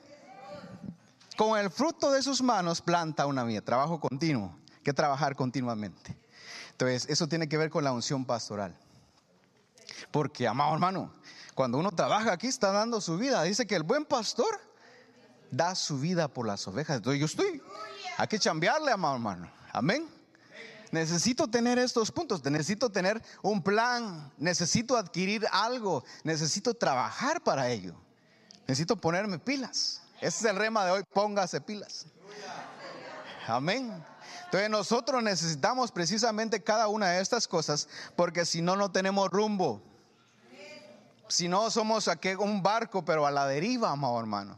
Con 1.37 1.57
el 1.57 1.69
fruto 1.69 2.11
de 2.11 2.23
sus 2.23 2.41
manos 2.41 2.81
planta 2.81 3.25
una 3.25 3.43
vida. 3.43 3.61
Trabajo 3.61 3.99
continuo. 3.99 4.55
Que 4.83 4.93
trabajar 4.93 5.35
continuamente. 5.35 6.17
Entonces 6.71 7.05
eso 7.09 7.27
tiene 7.27 7.49
que 7.49 7.57
ver 7.57 7.69
con 7.69 7.83
la 7.83 7.91
unción 7.91 8.25
pastoral. 8.25 8.75
Porque, 10.11 10.47
amado 10.47 10.73
hermano, 10.73 11.13
cuando 11.53 11.77
uno 11.77 11.91
trabaja 11.91 12.33
aquí 12.33 12.47
está 12.47 12.71
dando 12.71 13.01
su 13.01 13.17
vida. 13.17 13.43
Dice 13.43 13.65
que 13.65 13.75
el 13.75 13.83
buen 13.83 14.05
pastor 14.05 14.59
da 15.51 15.75
su 15.75 15.99
vida 15.99 16.27
por 16.27 16.45
las 16.45 16.67
ovejas. 16.67 16.97
Entonces 16.97 17.19
yo 17.19 17.25
estoy, 17.25 17.61
hay 18.17 18.27
que 18.27 18.39
chambearle, 18.39 18.91
amado 18.91 19.15
hermano. 19.15 19.51
Amén. 19.73 20.16
Necesito 20.91 21.47
tener 21.47 21.77
estos 21.79 22.11
puntos, 22.11 22.43
necesito 22.45 22.89
tener 22.89 23.21
un 23.41 23.61
plan, 23.61 24.31
necesito 24.37 24.95
adquirir 24.95 25.45
algo, 25.51 26.03
necesito 26.23 26.73
trabajar 26.73 27.41
para 27.41 27.69
ello. 27.69 27.93
Necesito 28.67 28.95
ponerme 28.95 29.39
pilas. 29.39 30.01
Ese 30.19 30.39
es 30.39 30.45
el 30.45 30.55
rema 30.55 30.85
de 30.85 30.91
hoy, 30.91 31.03
póngase 31.13 31.61
pilas. 31.61 32.05
Amén. 33.47 34.03
Entonces 34.45 34.69
nosotros 34.69 35.23
necesitamos 35.23 35.91
precisamente 35.91 36.63
cada 36.63 36.87
una 36.87 37.11
de 37.11 37.21
estas 37.21 37.47
cosas 37.47 37.87
porque 38.15 38.45
si 38.45 38.61
no, 38.61 38.75
no 38.75 38.91
tenemos 38.91 39.29
rumbo. 39.29 39.81
Si 41.29 41.47
no, 41.47 41.69
somos 41.69 42.07
aquí 42.07 42.29
un 42.35 42.63
barco, 42.63 43.03
pero 43.03 43.25
a 43.25 43.31
la 43.31 43.45
deriva, 43.45 43.91
amado 43.91 44.19
hermano. 44.19 44.57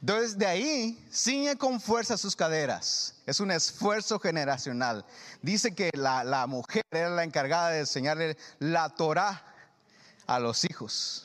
Entonces 0.00 0.38
de 0.38 0.46
ahí 0.46 1.08
ciñe 1.12 1.56
con 1.56 1.80
fuerza 1.80 2.16
sus 2.16 2.36
caderas. 2.36 3.14
Es 3.26 3.40
un 3.40 3.50
esfuerzo 3.50 4.18
generacional. 4.18 5.04
Dice 5.42 5.74
que 5.74 5.90
la, 5.94 6.24
la 6.24 6.46
mujer 6.46 6.82
era 6.90 7.10
la 7.10 7.24
encargada 7.24 7.70
de 7.70 7.80
enseñarle 7.80 8.36
la 8.58 8.88
Torah 8.90 9.42
a 10.26 10.38
los 10.38 10.64
hijos. 10.64 11.24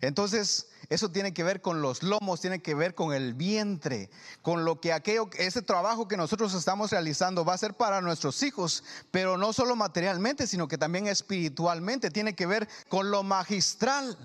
Entonces, 0.00 0.68
eso 0.88 1.10
tiene 1.10 1.34
que 1.34 1.42
ver 1.42 1.60
con 1.60 1.82
los 1.82 2.02
lomos, 2.02 2.40
tiene 2.40 2.60
que 2.60 2.74
ver 2.74 2.94
con 2.94 3.12
el 3.12 3.34
vientre, 3.34 4.08
con 4.42 4.64
lo 4.64 4.80
que 4.80 4.92
aquello, 4.92 5.28
ese 5.36 5.60
trabajo 5.60 6.08
que 6.08 6.16
nosotros 6.16 6.54
estamos 6.54 6.92
realizando 6.92 7.44
va 7.44 7.54
a 7.54 7.58
ser 7.58 7.74
para 7.74 8.00
nuestros 8.00 8.42
hijos, 8.42 8.84
pero 9.10 9.36
no 9.36 9.52
solo 9.52 9.76
materialmente, 9.76 10.46
sino 10.46 10.68
que 10.68 10.78
también 10.78 11.06
espiritualmente, 11.06 12.10
tiene 12.10 12.34
que 12.34 12.46
ver 12.46 12.68
con 12.88 13.10
lo 13.10 13.22
magistral. 13.22 14.16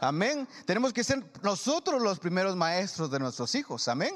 Amén. 0.00 0.46
Tenemos 0.64 0.92
que 0.92 1.04
ser 1.04 1.24
nosotros 1.42 2.02
los 2.02 2.18
primeros 2.18 2.56
maestros 2.56 3.10
de 3.10 3.18
nuestros 3.18 3.54
hijos. 3.54 3.88
Amén. 3.88 4.14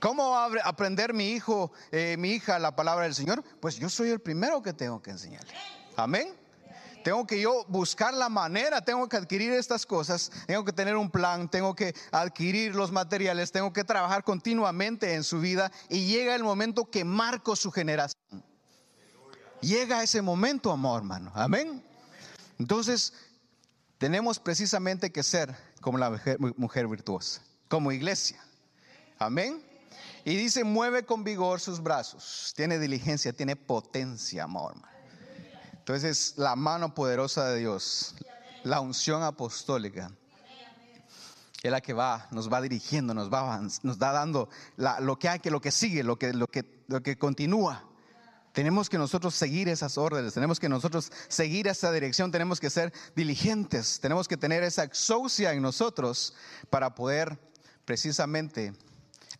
¿Cómo 0.00 0.30
va 0.30 0.46
a 0.46 0.68
aprender 0.68 1.14
mi 1.14 1.30
hijo, 1.30 1.72
eh, 1.90 2.16
mi 2.18 2.32
hija 2.32 2.58
la 2.58 2.74
palabra 2.74 3.04
del 3.04 3.14
Señor? 3.14 3.42
Pues 3.60 3.76
yo 3.76 3.88
soy 3.88 4.10
el 4.10 4.20
primero 4.20 4.62
que 4.62 4.72
tengo 4.72 5.00
que 5.00 5.10
enseñarle. 5.10 5.54
Amén. 5.96 6.34
Tengo 7.04 7.26
que 7.26 7.38
yo 7.38 7.66
buscar 7.68 8.14
la 8.14 8.30
manera, 8.30 8.82
tengo 8.82 9.06
que 9.10 9.18
adquirir 9.18 9.52
estas 9.52 9.84
cosas, 9.84 10.32
tengo 10.46 10.64
que 10.64 10.72
tener 10.72 10.96
un 10.96 11.10
plan, 11.10 11.50
tengo 11.50 11.74
que 11.74 11.94
adquirir 12.10 12.74
los 12.74 12.92
materiales, 12.92 13.52
tengo 13.52 13.74
que 13.74 13.84
trabajar 13.84 14.24
continuamente 14.24 15.12
en 15.12 15.22
su 15.22 15.38
vida 15.38 15.70
y 15.90 16.06
llega 16.06 16.34
el 16.34 16.42
momento 16.42 16.90
que 16.90 17.04
marco 17.04 17.56
su 17.56 17.70
generación. 17.70 18.42
Llega 19.60 20.02
ese 20.02 20.22
momento, 20.22 20.72
amor 20.72 21.00
hermano. 21.00 21.30
Amén. 21.34 21.84
Entonces, 22.58 23.12
tenemos 23.98 24.38
precisamente 24.38 25.12
que 25.12 25.22
ser 25.22 25.54
como 25.80 25.98
la 25.98 26.10
mujer, 26.56 26.88
virtuosa, 26.88 27.42
como 27.68 27.92
iglesia. 27.92 28.42
Amén. 29.18 29.62
Y 30.24 30.36
dice, 30.36 30.64
mueve 30.64 31.04
con 31.04 31.22
vigor 31.22 31.60
sus 31.60 31.82
brazos, 31.82 32.52
tiene 32.56 32.78
diligencia, 32.78 33.32
tiene 33.32 33.56
potencia, 33.56 34.44
amor. 34.44 34.74
Entonces, 35.72 36.34
la 36.36 36.56
mano 36.56 36.94
poderosa 36.94 37.46
de 37.50 37.60
Dios, 37.60 38.14
la 38.62 38.80
unción 38.80 39.22
apostólica, 39.22 40.10
es 41.62 41.70
la 41.70 41.80
que 41.80 41.94
va, 41.94 42.28
nos 42.30 42.52
va 42.52 42.60
dirigiendo, 42.60 43.14
nos 43.14 43.32
va, 43.32 43.58
nos 43.82 43.98
da 43.98 44.12
dando 44.12 44.50
lo 44.76 45.18
que 45.18 45.28
hay, 45.30 45.40
que 45.40 45.50
lo 45.50 45.60
que 45.60 45.70
sigue, 45.70 46.02
lo 46.02 46.18
que, 46.18 46.34
lo 46.34 46.46
que, 46.46 46.84
lo 46.88 47.02
que 47.02 47.16
continúa. 47.16 47.82
Tenemos 48.54 48.88
que 48.88 48.98
nosotros 48.98 49.34
seguir 49.34 49.68
esas 49.68 49.98
órdenes, 49.98 50.32
tenemos 50.32 50.60
que 50.60 50.68
nosotros 50.68 51.10
seguir 51.26 51.66
esa 51.66 51.90
dirección, 51.90 52.30
tenemos 52.30 52.60
que 52.60 52.70
ser 52.70 52.92
diligentes, 53.16 53.98
tenemos 53.98 54.28
que 54.28 54.36
tener 54.36 54.62
esa 54.62 54.84
exousia 54.84 55.52
en 55.52 55.60
nosotros 55.60 56.34
para 56.70 56.94
poder 56.94 57.36
precisamente 57.84 58.72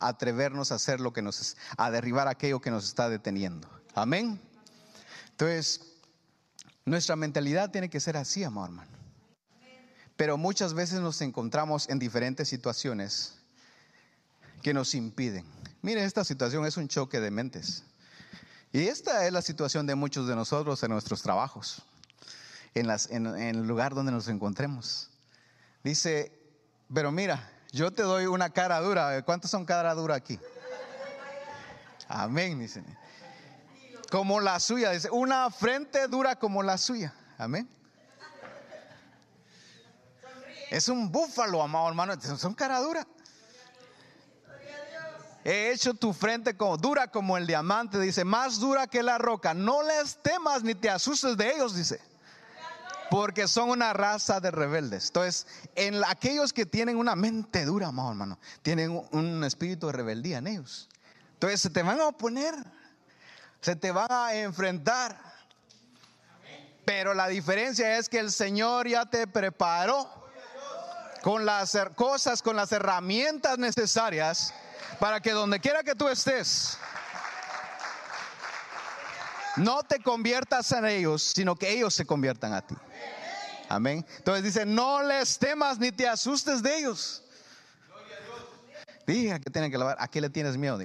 atrevernos 0.01 0.73
a 0.73 0.75
hacer 0.75 0.99
lo 0.99 1.13
que 1.13 1.23
nos, 1.23 1.57
a 1.77 1.93
derribar 1.93 2.27
aquello 2.27 2.61
que 2.61 2.73
nos 2.73 2.87
está 2.87 3.09
deteniendo. 3.09 3.69
Amén. 3.95 4.41
Entonces, 5.31 5.93
nuestra 6.85 7.15
mentalidad 7.15 7.71
tiene 7.71 7.89
que 7.89 8.01
ser 8.01 8.17
así, 8.17 8.43
amor 8.43 8.71
hermano. 8.71 8.91
Pero 10.17 10.37
muchas 10.37 10.75
veces 10.75 10.99
nos 10.99 11.21
encontramos 11.21 11.89
en 11.89 12.01
diferentes 12.01 12.49
situaciones 12.49 13.37
que 14.61 14.75
nos 14.75 14.93
impiden. 14.97 15.45
Miren, 15.83 16.03
esta 16.03 16.25
situación 16.25 16.67
es 16.67 16.77
un 16.77 16.89
choque 16.89 17.21
de 17.21 17.31
mentes. 17.31 17.85
Y 18.75 18.89
esta 18.89 19.25
es 19.25 19.33
la 19.33 19.41
situación 19.41 19.87
de 19.87 19.95
muchos 19.95 20.27
de 20.27 20.35
nosotros 20.35 20.83
en 20.83 20.91
nuestros 20.91 21.23
trabajos, 21.23 21.81
en, 22.75 22.91
el 23.37 23.65
lugar 23.69 23.95
donde 23.95 24.11
nos 24.11 24.27
encontremos. 24.27 25.11
Dice, 25.85 26.37
pero 26.93 27.13
mira, 27.13 27.49
yo 27.71 27.93
te 27.93 28.03
doy 28.03 28.27
una 28.27 28.51
cara 28.51 28.81
dura. 28.81 29.23
¿Cuántos 29.23 29.53
son 29.53 29.65
cara 29.65 29.95
dura 29.95 30.17
aquí? 30.17 30.41
Amén, 32.09 32.59
dicen 32.59 32.85
como 34.11 34.41
la 34.41 34.59
suya. 34.59 34.91
Dice, 34.91 35.09
una 35.09 35.53
frente 35.53 36.09
dura 36.09 36.35
como 36.35 36.61
la 36.61 36.77
suya. 36.77 37.15
Amén. 37.39 37.69
Es 40.73 40.89
un 40.89 41.13
búfalo, 41.13 41.63
amado 41.63 41.89
hermano. 41.91 42.21
Son 42.21 42.55
cara 42.55 42.81
dura. 42.81 43.07
He 45.45 45.73
hecho 45.73 45.95
tu 45.95 46.13
frente 46.13 46.57
como 46.57 46.77
dura 46.77 47.09
como 47.09 47.37
el 47.37 47.47
diamante, 47.47 48.01
dice, 48.01 48.25
más 48.25 48.59
dura 48.59 48.87
que 48.87 49.03
la 49.03 49.19
roca. 49.19 49.53
No 49.53 49.83
les 49.83 50.17
temas 50.17 50.63
ni 50.63 50.75
te 50.75 50.89
asustes 50.89 51.37
de 51.37 51.53
ellos, 51.55 51.77
dice. 51.77 52.01
Porque 53.11 53.47
son 53.47 53.69
una 53.69 53.93
raza 53.93 54.41
de 54.41 54.51
rebeldes. 54.51 55.09
Entonces, 55.09 55.47
en 55.75 56.03
aquellos 56.05 56.53
que 56.53 56.65
tienen 56.65 56.97
una 56.97 57.15
mente 57.15 57.65
dura, 57.67 57.89
amado 57.89 58.11
hermano, 58.11 58.39
tienen 58.63 59.03
un 59.13 59.45
espíritu 59.45 59.89
de 59.89 59.93
rebeldía 59.93 60.39
en 60.39 60.47
ellos. 60.47 60.89
Entonces, 61.35 61.61
se 61.61 61.71
te 61.71 61.83
van 61.83 62.01
a 62.01 62.07
oponer 62.07 62.55
se 63.65 63.75
te 63.77 63.91
van 63.91 64.13
a 64.13 64.35
enfrentar. 64.35 65.19
Pero 66.85 67.15
la 67.15 67.29
diferencia 67.29 67.97
es 67.97 68.11
que 68.11 68.19
el 68.19 68.31
Señor 68.31 68.87
ya 68.87 69.07
te 69.07 69.27
preparó 69.27 70.07
con 71.23 71.47
las 71.47 71.75
cosas, 71.95 72.43
con 72.43 72.57
las 72.57 72.73
herramientas 72.73 73.57
necesarias 73.57 74.53
para 74.99 75.21
que 75.21 75.33
donde 75.33 75.61
quiera 75.61 75.83
que 75.83 75.95
tú 75.95 76.09
estés, 76.09 76.79
no 79.57 79.83
te 79.83 80.01
conviertas 80.01 80.73
en 80.73 80.85
ellos, 80.85 81.23
sino 81.23 81.55
que 81.55 81.71
ellos 81.71 81.95
se 81.95 82.05
conviertan 82.05 82.53
a 82.53 82.61
ti. 82.61 82.75
Amén. 83.69 84.05
Entonces 84.19 84.45
dice, 84.45 84.67
no 84.67 85.03
les 85.03 85.39
temas 85.39 85.79
ni 85.79 85.93
te 85.93 86.09
asustes 86.09 86.63
de 86.63 86.79
ellos. 86.79 87.23
Dije 89.07 89.41
que 89.41 89.51
tienen 89.51 89.71
que 89.71 89.79
lavar. 89.79 89.97
¿A 90.01 90.09
qué 90.09 90.21
le 90.21 90.31
tienes 90.31 90.57
miedo? 90.57 90.79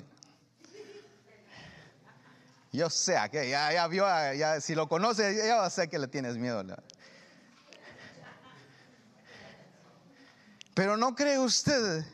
Yo 2.72 2.90
sé, 2.90 3.18
que 3.32 3.50
ya, 3.50 3.74
ya 3.74 3.88
vio, 3.88 4.06
ya, 4.36 4.62
si 4.62 4.76
lo 4.76 4.88
conoce, 4.88 5.36
ya 5.36 5.68
sé 5.70 5.90
que 5.90 5.98
le 5.98 6.08
tienes 6.08 6.38
miedo. 6.38 6.64
Pero 10.76 10.96
no 10.96 11.16
cree 11.16 11.40
usted 11.40 12.06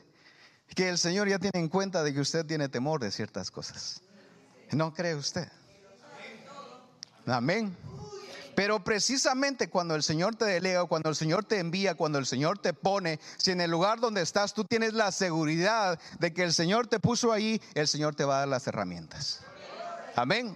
que 0.76 0.90
el 0.90 0.98
Señor 0.98 1.30
ya 1.30 1.40
tiene 1.40 1.60
en 1.60 1.70
cuenta 1.70 2.04
de 2.04 2.14
que 2.14 2.20
usted 2.20 2.46
tiene 2.46 2.70
temor 2.70 3.00
de 3.00 3.10
ciertas 3.10 3.50
cosas. 3.50 4.02
¿No 4.72 4.94
cree 4.94 5.16
usted? 5.16 5.48
Amén. 7.26 7.76
Pero 8.56 8.84
precisamente 8.84 9.70
cuando 9.70 9.96
el 9.96 10.04
Señor 10.04 10.36
te 10.36 10.46
delega, 10.46 10.86
cuando 10.86 11.10
el 11.10 11.16
Señor 11.16 11.44
te 11.44 11.60
envía, 11.60 11.96
cuando 11.96 12.20
el 12.20 12.26
Señor 12.26 12.58
te 12.60 12.74
pone, 12.74 13.20
si 13.38 13.52
en 13.52 13.62
el 13.62 13.72
lugar 13.72 14.00
donde 14.00 14.22
estás 14.22 14.54
tú 14.54 14.64
tienes 14.64 14.94
la 14.94 15.12
seguridad 15.12 16.00
de 16.20 16.34
que 16.34 16.44
el 16.44 16.54
Señor 16.54 16.88
te 16.88 17.00
puso 17.00 17.32
ahí, 17.32 17.62
el 17.74 17.88
Señor 17.88 18.16
te 18.16 18.24
va 18.24 18.38
a 18.38 18.40
dar 18.40 18.48
las 18.48 18.68
herramientas. 18.68 19.42
Amén. 20.16 20.56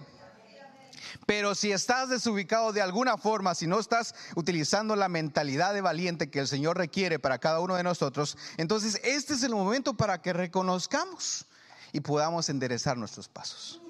Pero 1.26 1.54
si 1.54 1.72
estás 1.72 2.08
desubicado 2.08 2.72
de 2.72 2.82
alguna 2.82 3.16
forma, 3.16 3.54
si 3.54 3.66
no 3.66 3.78
estás 3.78 4.14
utilizando 4.34 4.96
la 4.96 5.08
mentalidad 5.08 5.74
de 5.74 5.80
valiente 5.80 6.30
que 6.30 6.40
el 6.40 6.48
Señor 6.48 6.76
requiere 6.76 7.18
para 7.18 7.38
cada 7.38 7.60
uno 7.60 7.76
de 7.76 7.82
nosotros, 7.82 8.36
entonces 8.56 9.00
este 9.04 9.34
es 9.34 9.42
el 9.42 9.52
momento 9.52 9.94
para 9.94 10.22
que 10.22 10.32
reconozcamos 10.32 11.46
y 11.92 12.00
podamos 12.00 12.48
enderezar 12.48 12.96
nuestros 12.96 13.28
pasos 13.28 13.80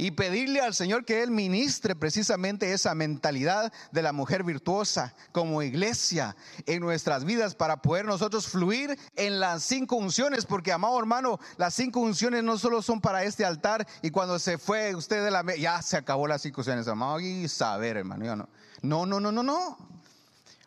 y 0.00 0.12
pedirle 0.12 0.62
al 0.62 0.74
Señor 0.74 1.04
que 1.04 1.22
Él 1.22 1.30
ministre 1.30 1.94
precisamente 1.94 2.72
esa 2.72 2.94
mentalidad 2.94 3.70
de 3.92 4.00
la 4.00 4.14
mujer 4.14 4.44
virtuosa 4.44 5.14
como 5.30 5.62
iglesia 5.62 6.34
en 6.64 6.80
nuestras 6.80 7.26
vidas 7.26 7.54
para 7.54 7.82
poder 7.82 8.06
nosotros 8.06 8.48
fluir 8.48 8.98
en 9.14 9.40
las 9.40 9.62
cinco 9.62 9.96
unciones, 9.96 10.46
porque 10.46 10.72
amado 10.72 10.98
hermano, 10.98 11.38
las 11.58 11.74
cinco 11.74 12.00
unciones 12.00 12.42
no 12.42 12.56
solo 12.56 12.80
son 12.80 13.02
para 13.02 13.24
este 13.24 13.44
altar 13.44 13.86
y 14.00 14.10
cuando 14.10 14.38
se 14.38 14.56
fue 14.56 14.94
usted 14.94 15.22
de 15.22 15.30
la 15.30 15.44
ya 15.56 15.82
se 15.82 15.98
acabó 15.98 16.26
las 16.26 16.40
cinco 16.40 16.62
unciones, 16.62 16.88
amado, 16.88 17.20
y 17.20 17.46
saber, 17.46 17.98
hermano, 17.98 18.36
no. 18.36 18.48
No, 18.80 19.04
no, 19.04 19.20
no, 19.20 19.30
no, 19.30 19.42
no. 19.42 19.76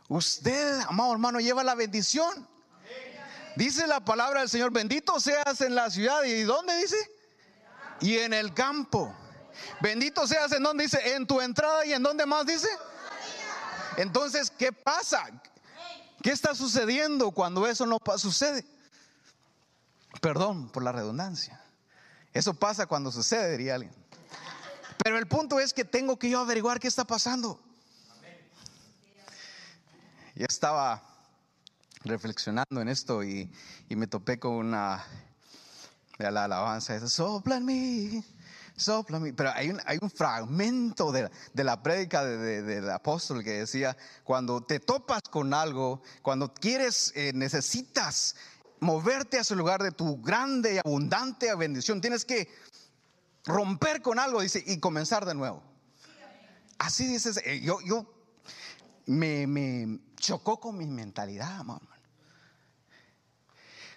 Usted, 0.09 0.79
amado 0.87 1.11
hermano, 1.11 1.39
lleva 1.39 1.63
la 1.63 1.73
bendición. 1.73 2.47
Dice 3.55 3.87
la 3.87 4.05
palabra 4.05 4.41
del 4.41 4.49
Señor, 4.49 4.71
bendito 4.71 5.19
seas 5.19 5.59
en 5.61 5.73
la 5.73 5.89
ciudad. 5.89 6.23
¿Y 6.23 6.43
dónde 6.43 6.77
dice? 6.77 6.97
Y 7.99 8.19
en 8.19 8.33
el 8.33 8.53
campo. 8.53 9.15
Bendito 9.81 10.27
seas 10.27 10.51
en 10.51 10.63
donde 10.63 10.83
dice, 10.83 11.15
en 11.15 11.25
tu 11.27 11.41
entrada 11.41 11.85
y 11.85 11.93
en 11.93 12.03
donde 12.03 12.25
más 12.25 12.45
dice. 12.45 12.69
Entonces, 13.97 14.51
¿qué 14.51 14.71
pasa? 14.71 15.29
¿Qué 16.21 16.31
está 16.31 16.55
sucediendo 16.55 17.31
cuando 17.31 17.67
eso 17.67 17.85
no 17.85 17.99
sucede? 18.17 18.65
Perdón 20.21 20.69
por 20.69 20.83
la 20.83 20.91
redundancia. 20.91 21.61
Eso 22.33 22.53
pasa 22.53 22.85
cuando 22.85 23.11
sucede, 23.11 23.51
diría 23.51 23.75
alguien. 23.75 23.93
Pero 25.03 25.17
el 25.17 25.27
punto 25.27 25.59
es 25.59 25.73
que 25.73 25.85
tengo 25.85 26.17
que 26.17 26.29
yo 26.29 26.39
averiguar 26.39 26.79
qué 26.79 26.87
está 26.87 27.03
pasando. 27.03 27.59
Ya 30.35 30.45
estaba 30.47 31.03
reflexionando 32.03 32.81
en 32.81 32.87
esto 32.87 33.23
y, 33.23 33.51
me 33.89 34.07
topé 34.07 34.39
con 34.39 34.53
una 34.53 35.05
la 36.17 36.45
alabanza. 36.45 37.07
Sopla 37.07 37.59
sopla 38.75 39.21
Pero 39.35 39.51
hay 39.53 39.69
un, 40.01 40.09
fragmento 40.09 41.11
de, 41.11 41.29
de 41.53 41.63
la 41.63 41.81
prédica 41.81 42.23
del 42.23 42.89
apóstol 42.89 43.43
que 43.43 43.59
decía, 43.59 43.95
cuando 44.23 44.61
te 44.61 44.79
topas 44.79 45.21
con 45.23 45.53
algo, 45.53 46.01
cuando 46.21 46.53
quieres, 46.53 47.11
eh, 47.15 47.31
necesitas 47.33 48.35
moverte 48.79 49.39
a 49.39 49.43
su 49.43 49.55
lugar 49.55 49.81
de 49.81 49.91
tu 49.91 50.21
grande 50.21 50.75
y 50.75 50.77
abundante 50.77 51.53
bendición, 51.55 52.01
tienes 52.01 52.25
que 52.25 52.49
romper 53.45 54.01
con 54.01 54.19
algo, 54.19 54.41
dice, 54.41 54.63
y 54.65 54.79
comenzar 54.79 55.25
de 55.25 55.33
nuevo. 55.33 55.63
Así 56.77 57.07
dices, 57.07 57.39
eh, 57.45 57.61
yo, 57.61 57.79
yo 57.81 58.05
me, 59.05 59.47
me 59.47 59.99
chocó 60.17 60.59
con 60.59 60.77
mi 60.77 60.85
mentalidad, 60.85 61.59
hermano. 61.59 61.87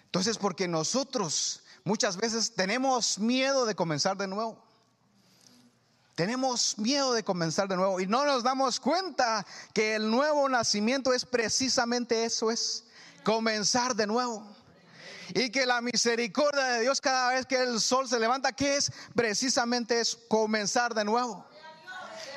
Entonces, 0.05 0.37
porque 0.37 0.67
nosotros 0.67 1.63
muchas 1.83 2.17
veces 2.17 2.55
tenemos 2.55 3.19
miedo 3.19 3.65
de 3.65 3.75
comenzar 3.75 4.17
de 4.17 4.27
nuevo. 4.27 4.66
Tenemos 6.17 6.79
miedo 6.79 7.13
de 7.13 7.23
comenzar 7.23 7.67
de 7.67 7.75
nuevo 7.75 7.99
y 7.99 8.07
no 8.07 8.25
nos 8.25 8.41
damos 8.41 8.79
cuenta 8.79 9.45
que 9.71 9.93
el 9.93 10.09
nuevo 10.09 10.49
nacimiento 10.49 11.13
es 11.13 11.23
precisamente 11.23 12.25
eso, 12.25 12.49
es 12.49 12.85
comenzar 13.23 13.95
de 13.95 14.07
nuevo. 14.07 14.43
Y 15.35 15.51
que 15.51 15.67
la 15.67 15.79
misericordia 15.79 16.63
de 16.63 16.81
Dios 16.81 17.01
cada 17.01 17.35
vez 17.35 17.45
que 17.45 17.61
el 17.61 17.79
sol 17.79 18.09
se 18.09 18.17
levanta, 18.19 18.51
que 18.51 18.77
es? 18.77 18.91
Precisamente 19.13 19.99
es 19.99 20.17
comenzar 20.27 20.95
de 20.95 21.05
nuevo. 21.05 21.45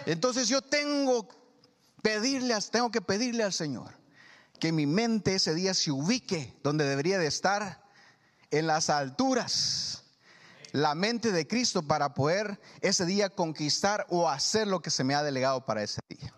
Entonces 0.04 0.46
yo 0.48 0.60
tengo, 0.60 1.26
pedirle, 2.02 2.54
tengo 2.70 2.90
que 2.90 3.00
pedirle 3.00 3.44
al 3.44 3.54
Señor 3.54 3.94
que 4.58 4.72
mi 4.72 4.84
mente 4.84 5.36
ese 5.36 5.54
día 5.54 5.72
se 5.72 5.90
ubique 5.90 6.54
donde 6.62 6.84
debería 6.84 7.18
de 7.18 7.28
estar, 7.28 7.82
en 8.50 8.66
las 8.66 8.90
alturas 8.90 9.99
la 10.72 10.94
mente 10.94 11.32
de 11.32 11.46
Cristo 11.46 11.82
para 11.82 12.14
poder 12.14 12.60
ese 12.80 13.06
día 13.06 13.30
conquistar 13.30 14.06
o 14.08 14.28
hacer 14.28 14.66
lo 14.66 14.80
que 14.80 14.90
se 14.90 15.04
me 15.04 15.14
ha 15.14 15.22
delegado 15.22 15.64
para 15.64 15.82
ese 15.82 16.00
día. 16.08 16.34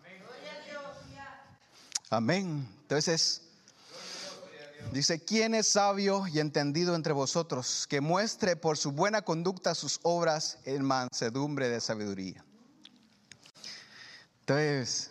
Amén. 2.09 2.67
Entonces, 2.81 3.41
dice, 4.91 5.23
¿quién 5.23 5.55
es 5.55 5.67
sabio 5.67 6.27
y 6.27 6.39
entendido 6.39 6.95
entre 6.95 7.13
vosotros 7.13 7.87
que 7.87 8.01
muestre 8.01 8.55
por 8.55 8.77
su 8.77 8.91
buena 8.91 9.23
conducta 9.23 9.73
sus 9.73 9.99
obras 10.03 10.59
en 10.65 10.83
mansedumbre 10.83 11.69
de 11.69 11.81
sabiduría? 11.81 12.45
Entonces, 14.41 15.09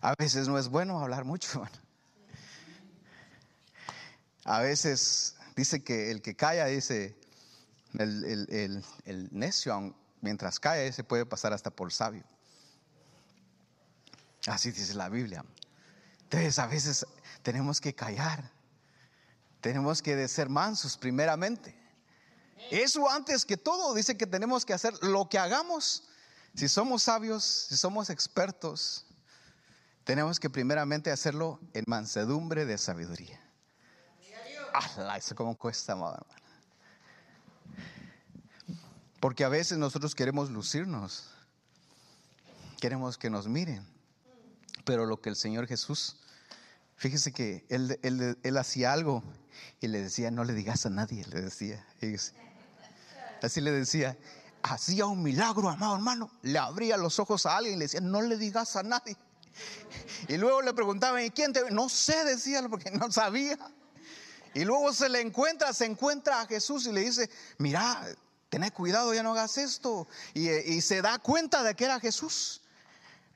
a 0.00 0.14
veces 0.18 0.46
no 0.46 0.58
es 0.58 0.68
bueno 0.68 1.00
hablar 1.00 1.24
mucho. 1.24 1.66
A 4.44 4.60
veces 4.60 5.36
Dice 5.60 5.84
que 5.84 6.10
el 6.10 6.22
que 6.22 6.34
calla, 6.34 6.64
dice, 6.64 7.14
el, 7.98 9.28
necio, 9.30 9.94
mientras 10.22 10.58
calla, 10.58 10.90
se 10.90 11.04
puede 11.04 11.26
pasar 11.26 11.52
hasta 11.52 11.68
por 11.70 11.92
sabio. 11.92 12.24
Así 14.46 14.70
dice 14.70 14.94
la 14.94 15.10
Biblia. 15.10 15.44
Entonces 16.22 16.58
a 16.58 16.66
veces 16.66 17.06
tenemos 17.42 17.78
que 17.78 17.94
callar. 17.94 18.50
Tenemos 19.60 20.00
que 20.00 20.26
ser 20.28 20.48
mansos 20.48 20.96
primeramente. 20.96 21.78
Eso 22.70 23.10
antes 23.10 23.44
que 23.44 23.58
todo 23.58 23.92
dice 23.92 24.16
que 24.16 24.26
tenemos 24.26 24.64
que 24.64 24.72
hacer 24.72 24.94
lo 25.02 25.28
que 25.28 25.38
hagamos. 25.38 26.04
Si 26.54 26.70
somos 26.70 27.02
sabios, 27.02 27.44
si 27.68 27.76
somos 27.76 28.08
expertos, 28.08 29.04
tenemos 30.04 30.40
que 30.40 30.48
primeramente 30.48 31.10
hacerlo 31.10 31.60
en 31.74 31.84
mansedumbre 31.86 32.64
de 32.64 32.78
sabiduría. 32.78 33.49
¡Ah, 34.72 35.16
eso 35.16 35.34
cómo 35.34 35.56
cuesta, 35.56 35.92
hermano! 35.92 36.24
Porque 39.20 39.44
a 39.44 39.48
veces 39.48 39.76
nosotros 39.76 40.14
queremos 40.14 40.50
lucirnos, 40.50 41.30
queremos 42.80 43.18
que 43.18 43.28
nos 43.28 43.46
miren, 43.48 43.86
pero 44.84 45.04
lo 45.04 45.20
que 45.20 45.28
el 45.28 45.36
Señor 45.36 45.66
Jesús, 45.66 46.16
fíjese 46.96 47.32
que 47.32 47.66
él, 47.68 47.98
él, 48.02 48.56
hacía 48.56 48.94
algo 48.94 49.22
y 49.80 49.88
le 49.88 50.00
decía, 50.00 50.30
no 50.30 50.44
le 50.44 50.54
digas 50.54 50.86
a 50.86 50.90
nadie, 50.90 51.26
le 51.26 51.42
decía. 51.42 51.86
Así 53.42 53.60
le 53.60 53.72
decía, 53.72 54.16
hacía 54.62 55.04
un 55.04 55.22
milagro, 55.22 55.68
amado 55.68 55.96
hermano, 55.96 56.30
le 56.40 56.58
abría 56.58 56.96
los 56.96 57.18
ojos 57.18 57.44
a 57.44 57.58
alguien 57.58 57.74
y 57.74 57.78
le 57.78 57.84
decía, 57.84 58.00
no 58.00 58.22
le 58.22 58.38
digas 58.38 58.74
a 58.76 58.82
nadie. 58.82 59.16
Y 60.28 60.38
luego 60.38 60.62
le 60.62 60.72
preguntaban, 60.72 61.22
¿y 61.24 61.30
quién 61.30 61.52
te 61.52 61.62
ve? 61.62 61.70
No 61.70 61.90
sé, 61.90 62.24
decía, 62.24 62.66
porque 62.70 62.90
no 62.90 63.12
sabía. 63.12 63.58
Y 64.54 64.64
luego 64.64 64.92
se 64.92 65.08
le 65.08 65.20
encuentra, 65.20 65.72
se 65.72 65.84
encuentra 65.84 66.40
a 66.40 66.46
Jesús 66.46 66.86
y 66.86 66.92
le 66.92 67.02
dice, 67.02 67.30
mira, 67.58 68.04
tened 68.48 68.72
cuidado, 68.72 69.14
ya 69.14 69.22
no 69.22 69.32
hagas 69.32 69.58
esto. 69.58 70.08
Y, 70.34 70.80
se 70.80 71.02
da 71.02 71.18
cuenta 71.18 71.62
de 71.62 71.74
que 71.74 71.84
era 71.84 72.00
Jesús. 72.00 72.62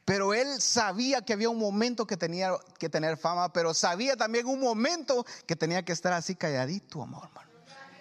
Pero 0.05 0.35
él 0.35 0.61
sabía 0.61 1.22
que 1.22 1.33
había 1.33 1.48
un 1.48 1.59
momento 1.59 2.07
que 2.07 2.16
tenía 2.16 2.50
que 2.79 2.90
tener 2.90 3.16
fama, 3.16 3.53
pero 3.53 3.72
sabía 3.72 4.16
también 4.16 4.46
un 4.46 4.61
momento 4.61 5.24
que 5.46 5.57
tenía 5.57 5.83
que 5.83 5.92
estar 5.92 6.12
así 6.12 6.35
calladito, 6.35 7.03
amor. 7.03 7.31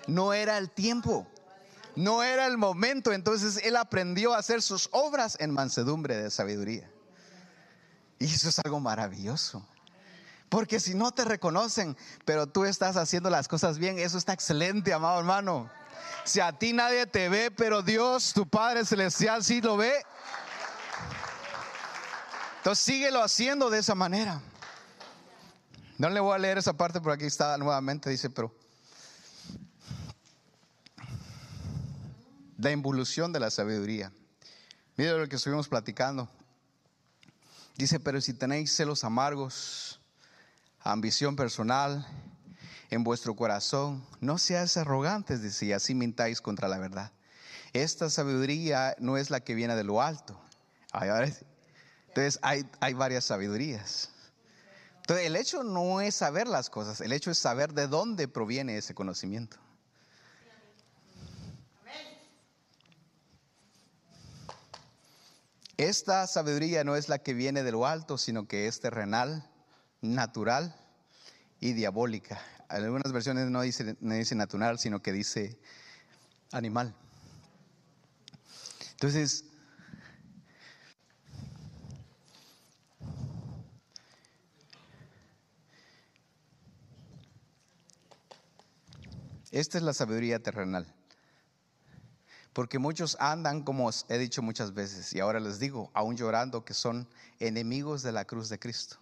No 0.08 0.34
era 0.34 0.58
el 0.58 0.70
tiempo, 0.70 1.26
no 1.96 2.24
era 2.24 2.46
el 2.48 2.58
momento. 2.58 3.14
Entonces 3.14 3.62
él 3.64 3.78
aprendió 3.78 4.34
a 4.34 4.40
hacer 4.40 4.62
sus 4.62 4.90
obras 4.92 5.38
en 5.40 5.52
mansedumbre 5.52 6.18
de 6.18 6.30
sabiduría. 6.30 6.90
Y 8.20 8.26
eso 8.26 8.50
es 8.50 8.60
algo 8.60 8.82
maravilloso. 8.82 9.66
Porque 10.54 10.80
si 10.80 10.94
no 10.94 11.12
te 11.12 11.26
reconocen, 11.26 11.98
pero 12.26 12.46
tú 12.46 12.64
estás 12.64 12.96
haciendo 12.96 13.32
las 13.32 13.48
cosas 13.48 13.80
bien, 13.80 13.98
eso 13.98 14.20
está 14.20 14.34
excelente, 14.34 14.94
amado 14.94 15.18
hermano. 15.18 15.68
Si 16.26 16.42
a 16.42 16.52
ti 16.52 16.74
nadie 16.74 17.08
te 17.08 17.28
ve, 17.28 17.50
pero 17.50 17.82
Dios, 17.82 18.34
tu 18.36 18.48
Padre 18.48 18.86
Celestial, 18.86 19.44
sí 19.44 19.62
lo 19.62 19.78
ve. 19.78 19.92
Entonces 22.58 22.86
síguelo 22.86 23.24
haciendo 23.24 23.72
de 23.72 23.80
esa 23.80 23.96
manera. 23.96 24.44
No 25.98 26.08
le 26.12 26.20
voy 26.20 26.36
a 26.36 26.38
leer 26.38 26.60
esa 26.60 26.74
parte, 26.74 27.02
por 27.02 27.14
aquí 27.14 27.26
está 27.26 27.58
nuevamente, 27.58 28.12
dice, 28.12 28.30
pero 28.30 28.56
la 32.60 32.70
involución 32.70 33.34
de 33.34 33.40
la 33.40 33.50
sabiduría. 33.50 34.12
Mira 34.98 35.14
lo 35.14 35.28
que 35.28 35.38
estuvimos 35.38 35.68
platicando. 35.68 36.30
Dice, 37.76 38.00
pero 38.00 38.22
si 38.22 38.36
tenéis 38.36 38.72
celos 38.76 39.04
amargos, 39.04 40.00
ambición 40.84 41.36
personal 41.36 42.06
en 42.90 43.04
vuestro 43.04 43.36
corazón. 43.36 44.06
No 44.20 44.38
seáis 44.38 44.78
arrogantes, 44.78 45.42
decía, 45.42 45.78
así 45.78 45.96
mintáis 45.96 46.42
contra 46.42 46.68
la 46.68 46.78
verdad. 46.78 47.12
Esta 47.74 48.10
sabiduría 48.10 48.96
no 49.00 49.18
es 49.18 49.30
la 49.30 49.40
que 49.40 49.56
viene 49.56 49.76
de 49.76 49.84
lo 49.84 50.02
alto. 50.02 50.40
Entonces 50.94 52.40
hay, 52.44 52.70
hay 52.80 52.94
varias 52.94 53.26
sabidurías. 53.26 54.10
Entonces 54.98 55.26
el 55.26 55.36
hecho 55.36 55.64
no 55.64 56.00
es 56.00 56.16
saber 56.16 56.48
las 56.48 56.70
cosas, 56.70 57.02
el 57.02 57.12
hecho 57.12 57.32
es 57.32 57.38
saber 57.38 57.74
de 57.74 57.88
dónde 57.88 58.28
proviene 58.28 58.78
ese 58.78 58.94
conocimiento. 58.94 59.58
Esta 65.76 66.28
sabiduría 66.28 66.84
no 66.84 66.96
es 66.96 67.10
la 67.10 67.18
que 67.18 67.34
viene 67.34 67.64
de 67.64 67.72
lo 67.72 67.88
alto, 67.88 68.18
sino 68.18 68.48
que 68.48 68.68
es 68.68 68.80
terrenal, 68.80 69.50
natural 70.04 70.76
y 71.60 71.74
diabólica. 71.74 72.40
Algunas 72.68 73.12
versiones 73.12 73.50
no 73.50 73.62
dice, 73.62 73.98
no 74.02 74.14
dice 74.14 74.36
natural, 74.36 74.78
sino 74.78 75.02
que 75.02 75.12
dice 75.12 75.58
animal. 76.52 76.94
Entonces, 78.92 79.46
esta 89.52 89.78
es 89.78 89.84
la 89.84 89.94
sabiduría 89.94 90.40
terrenal. 90.40 90.86
Porque 92.54 92.78
muchos 92.78 93.18
andan, 93.20 93.64
como 93.64 93.88
os 93.88 94.06
he 94.10 94.18
dicho 94.18 94.42
muchas 94.42 94.74
veces, 94.74 95.14
y 95.14 95.20
ahora 95.20 95.40
les 95.40 95.60
digo, 95.60 95.90
aún 95.94 96.16
llorando, 96.16 96.64
que 96.64 96.74
son 96.74 97.08
enemigos 97.40 98.04
de 98.04 98.12
la 98.12 98.26
cruz 98.26 98.48
de 98.50 98.60
Cristo, 98.60 98.98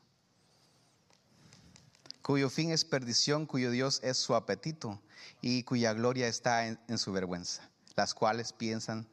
cuyo 2.31 2.49
fin 2.49 2.71
es 2.71 2.85
perdición, 2.85 3.45
cuyo 3.45 3.71
Dios 3.71 3.99
es 4.03 4.15
su 4.15 4.35
apetito 4.35 5.01
y 5.41 5.63
cuya 5.63 5.91
gloria 5.91 6.29
está 6.29 6.65
en, 6.65 6.97
su 6.97 7.11
vergüenza, 7.11 7.69
las 7.97 8.13
cuales 8.13 8.53
piensan 8.53 9.05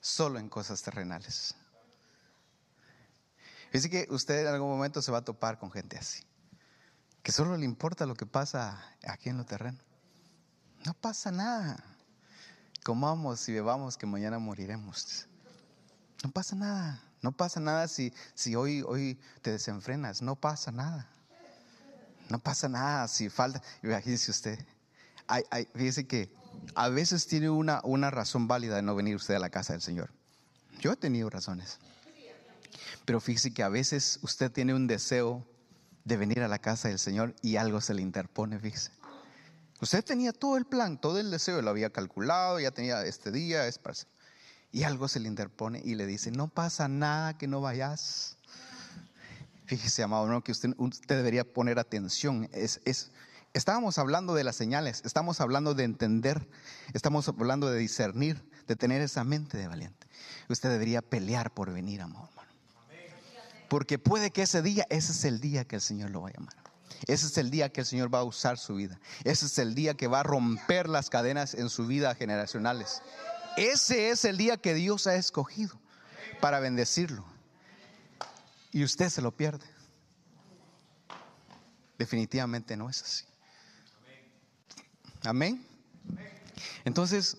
solo 0.00 0.40
en 0.40 0.48
cosas 0.48 0.82
terrenales. 0.82 1.54
Dice 3.72 3.88
que 3.88 4.08
usted 4.10 4.40
en 4.40 4.48
algún 4.48 4.70
momento 4.70 5.02
se 5.02 5.12
va 5.12 5.18
a 5.18 5.24
topar 5.24 5.60
con 5.60 5.70
gente 5.70 5.96
así, 5.96 6.24
que 7.22 7.30
solo 7.30 7.56
le 7.56 7.64
importa 7.64 8.06
lo 8.06 8.16
que 8.16 8.26
pasa 8.26 8.84
aquí 9.06 9.28
en 9.28 9.36
lo 9.36 9.44
terreno. 9.44 9.78
No 10.84 10.94
pasa 10.94 11.30
nada 11.30 11.76
comamos 12.82 13.48
y 13.48 13.52
bebamos 13.52 13.96
que 13.96 14.04
mañana 14.04 14.40
moriremos. 14.40 15.28
No 16.24 16.32
pasa 16.32 16.56
nada, 16.56 17.00
no 17.22 17.30
pasa 17.30 17.60
nada 17.60 17.86
si, 17.86 18.12
si 18.34 18.56
hoy, 18.56 18.82
hoy 18.82 19.16
te 19.42 19.52
desenfrenas, 19.52 20.22
no 20.22 20.34
pasa 20.34 20.72
nada. 20.72 21.08
No 22.28 22.38
pasa 22.38 22.68
nada 22.68 23.06
si 23.08 23.28
falta, 23.28 23.62
imagínese 23.82 24.30
usted, 24.30 24.58
fíjese 25.74 26.06
que 26.06 26.32
a 26.74 26.88
veces 26.88 27.26
tiene 27.26 27.50
una, 27.50 27.80
una 27.84 28.10
razón 28.10 28.48
válida 28.48 28.76
de 28.76 28.82
no 28.82 28.94
venir 28.94 29.16
usted 29.16 29.34
a 29.34 29.38
la 29.38 29.50
casa 29.50 29.72
del 29.72 29.82
Señor. 29.82 30.10
Yo 30.80 30.92
he 30.92 30.96
tenido 30.96 31.30
razones. 31.30 31.78
Pero 33.04 33.20
fíjese 33.20 33.52
que 33.52 33.62
a 33.62 33.68
veces 33.68 34.18
usted 34.22 34.50
tiene 34.50 34.74
un 34.74 34.86
deseo 34.86 35.46
de 36.04 36.16
venir 36.16 36.40
a 36.42 36.48
la 36.48 36.58
casa 36.58 36.88
del 36.88 36.98
Señor 36.98 37.34
y 37.42 37.56
algo 37.56 37.80
se 37.80 37.94
le 37.94 38.02
interpone, 38.02 38.58
fíjese. 38.58 38.90
Usted 39.80 40.04
tenía 40.04 40.32
todo 40.32 40.56
el 40.56 40.64
plan, 40.64 40.98
todo 40.98 41.18
el 41.18 41.30
deseo, 41.30 41.60
lo 41.60 41.70
había 41.70 41.90
calculado, 41.90 42.60
ya 42.60 42.70
tenía 42.70 43.04
este 43.04 43.30
día, 43.30 43.66
es 43.66 43.78
para... 43.78 43.96
Y 44.72 44.82
algo 44.82 45.08
se 45.08 45.20
le 45.20 45.28
interpone 45.28 45.82
y 45.84 45.94
le 45.94 46.06
dice, 46.06 46.30
no 46.30 46.48
pasa 46.48 46.88
nada 46.88 47.36
que 47.38 47.46
no 47.46 47.60
vayas. 47.60 48.38
Fíjese, 49.66 50.02
amado, 50.02 50.26
¿no? 50.26 50.42
que 50.42 50.52
usted, 50.52 50.74
usted 50.76 51.16
debería 51.16 51.44
poner 51.44 51.78
atención. 51.78 52.48
Es, 52.52 52.80
es, 52.84 53.10
estábamos 53.54 53.98
hablando 53.98 54.34
de 54.34 54.44
las 54.44 54.56
señales, 54.56 55.02
estamos 55.04 55.40
hablando 55.40 55.74
de 55.74 55.84
entender, 55.84 56.46
estamos 56.92 57.28
hablando 57.28 57.70
de 57.70 57.78
discernir, 57.78 58.44
de 58.66 58.76
tener 58.76 59.00
esa 59.00 59.24
mente 59.24 59.56
de 59.56 59.68
valiente. 59.68 60.06
Usted 60.48 60.68
debería 60.68 61.00
pelear 61.00 61.52
por 61.52 61.72
venir, 61.72 62.02
amado 62.02 62.28
hermano. 62.28 62.52
Porque 63.68 63.98
puede 63.98 64.30
que 64.30 64.42
ese 64.42 64.60
día, 64.60 64.86
ese 64.90 65.12
es 65.12 65.24
el 65.24 65.40
día 65.40 65.64
que 65.64 65.76
el 65.76 65.82
Señor 65.82 66.10
lo 66.10 66.20
va 66.22 66.28
a 66.28 66.32
llamar. 66.32 66.54
Ese 67.06 67.26
es 67.26 67.38
el 67.38 67.50
día 67.50 67.70
que 67.70 67.80
el 67.80 67.86
Señor 67.86 68.12
va 68.12 68.20
a 68.20 68.24
usar 68.24 68.58
su 68.58 68.74
vida. 68.76 68.98
Ese 69.24 69.46
es 69.46 69.58
el 69.58 69.74
día 69.74 69.94
que 69.94 70.06
va 70.06 70.20
a 70.20 70.22
romper 70.22 70.88
las 70.88 71.10
cadenas 71.10 71.54
en 71.54 71.68
su 71.68 71.86
vida 71.86 72.14
generacionales. 72.14 73.02
Ese 73.56 74.10
es 74.10 74.24
el 74.24 74.36
día 74.36 74.56
que 74.56 74.74
Dios 74.74 75.06
ha 75.06 75.14
escogido 75.14 75.78
para 76.40 76.60
bendecirlo. 76.60 77.24
Y 78.74 78.82
usted 78.82 79.08
se 79.08 79.22
lo 79.22 79.30
pierde. 79.30 79.64
Definitivamente 81.96 82.76
no 82.76 82.90
es 82.90 83.02
así. 83.02 83.24
Amén. 85.22 85.64
Entonces, 86.84 87.36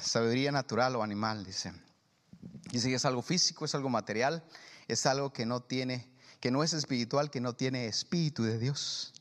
sabiduría 0.00 0.50
natural 0.50 0.96
o 0.96 1.02
animal, 1.02 1.44
dice. 1.44 1.74
Dice 2.70 2.88
que 2.88 2.94
es 2.94 3.04
algo 3.04 3.20
físico, 3.20 3.66
es 3.66 3.74
algo 3.74 3.90
material, 3.90 4.42
es 4.88 5.04
algo 5.04 5.30
que 5.34 5.44
no 5.44 5.60
tiene 5.60 6.08
que 6.40 6.50
no 6.50 6.64
es 6.64 6.72
espiritual, 6.72 7.30
que 7.30 7.42
no 7.42 7.54
tiene 7.54 7.86
espíritu 7.86 8.44
de 8.44 8.58
Dios. 8.58 9.12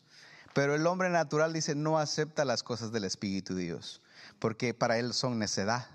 Pero 0.53 0.73
el 0.73 0.87
hombre 0.87 1.09
natural 1.09 1.51
dice, 1.51 1.75
no 1.75 1.99
acepta 1.99 2.45
las 2.45 2.63
cosas 2.63 2.93
del 2.93 3.03
espíritu 3.03 3.55
de 3.55 3.63
Dios, 3.63 4.01
porque 4.39 4.73
para 4.73 4.97
él 4.97 5.13
son 5.13 5.37
necedad 5.37 5.87